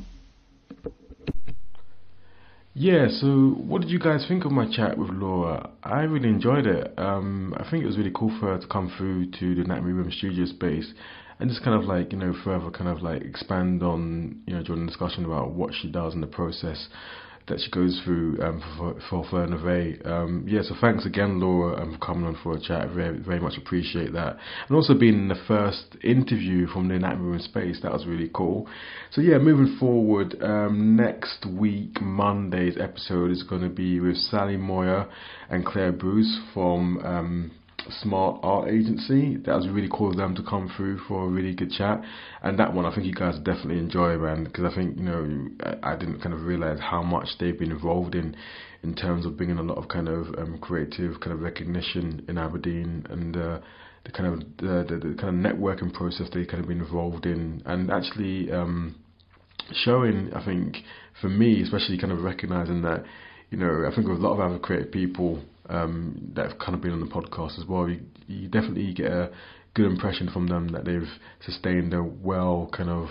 [2.73, 3.27] Yeah, so
[3.57, 5.69] what did you guys think of my chat with Laura?
[5.83, 6.93] I really enjoyed it.
[6.97, 9.91] Um, I think it was really cool for her to come through to the Anatomy
[9.91, 10.93] Room studio space
[11.39, 14.63] and just kind of like, you know, further kind of like expand on, you know,
[14.63, 16.87] during the discussion about what she does in the process
[17.49, 20.05] that she goes through um, for, for Fernweh.
[20.05, 22.89] Um, yeah, so thanks again, Laura, um, for coming on for a chat.
[22.91, 24.37] Very, very much appreciate that.
[24.67, 28.67] And also being the first interview from the Anatomy Room space, that was really cool.
[29.11, 34.57] So yeah, moving forward, um, next week, Monday's episode is going to be with Sally
[34.57, 35.09] Moyer
[35.49, 37.51] and Claire Bruce from um,
[38.01, 39.37] Smart Art Agency.
[39.37, 42.01] That was really cool of them to come through for a really good chat.
[42.43, 45.49] And that one, I think you guys definitely enjoy, man, because I think you know
[45.83, 48.35] I, didn't kind of realize how much they've been involved in,
[48.83, 52.37] in terms of bringing a lot of kind of um, creative kind of recognition in
[52.37, 53.37] Aberdeen and.
[53.37, 53.59] Uh,
[54.05, 57.25] the kind of the, the, the kind of networking process they kind of been involved
[57.25, 58.95] in, and actually um,
[59.73, 60.77] showing, I think,
[61.21, 63.03] for me, especially kind of recognizing that,
[63.49, 66.75] you know, I think with a lot of other creative people um, that have kind
[66.75, 69.31] of been on the podcast as well, you, you definitely get a
[69.73, 71.09] good impression from them that they've
[71.45, 73.09] sustained a well kind of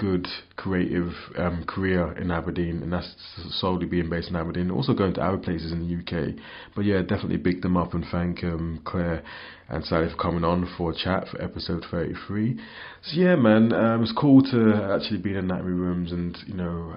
[0.00, 0.26] good
[0.56, 3.14] creative um, career in Aberdeen, and that's
[3.50, 4.70] solely being based in Aberdeen.
[4.70, 6.36] Also going to other places in the UK,
[6.74, 9.22] but yeah, definitely big them up and thank um, Claire
[9.68, 12.58] and Sally for coming on for a chat for episode 33.
[13.02, 16.96] So yeah, man, um, it's cool to actually be in anatomy rooms and you know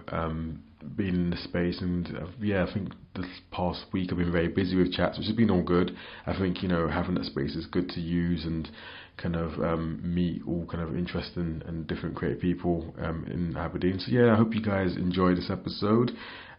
[0.95, 1.81] being in the space.
[1.81, 5.27] And uh, yeah, I think this past week I've been very busy with chats, which
[5.27, 5.95] has been all good.
[6.25, 8.69] I think you know having that space is good to use and
[9.17, 13.99] kind of um, meet all kind of interesting and different creative people um, in Aberdeen.
[13.99, 16.11] So yeah, I hope you guys enjoy this episode,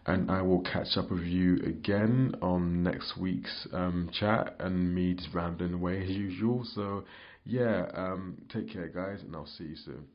[0.05, 5.13] and I will catch up with you again on next week's um, chat and me
[5.13, 6.65] just rambling away as usual.
[6.73, 7.03] So
[7.45, 10.14] yeah, um, take care, guys, and I'll see you soon.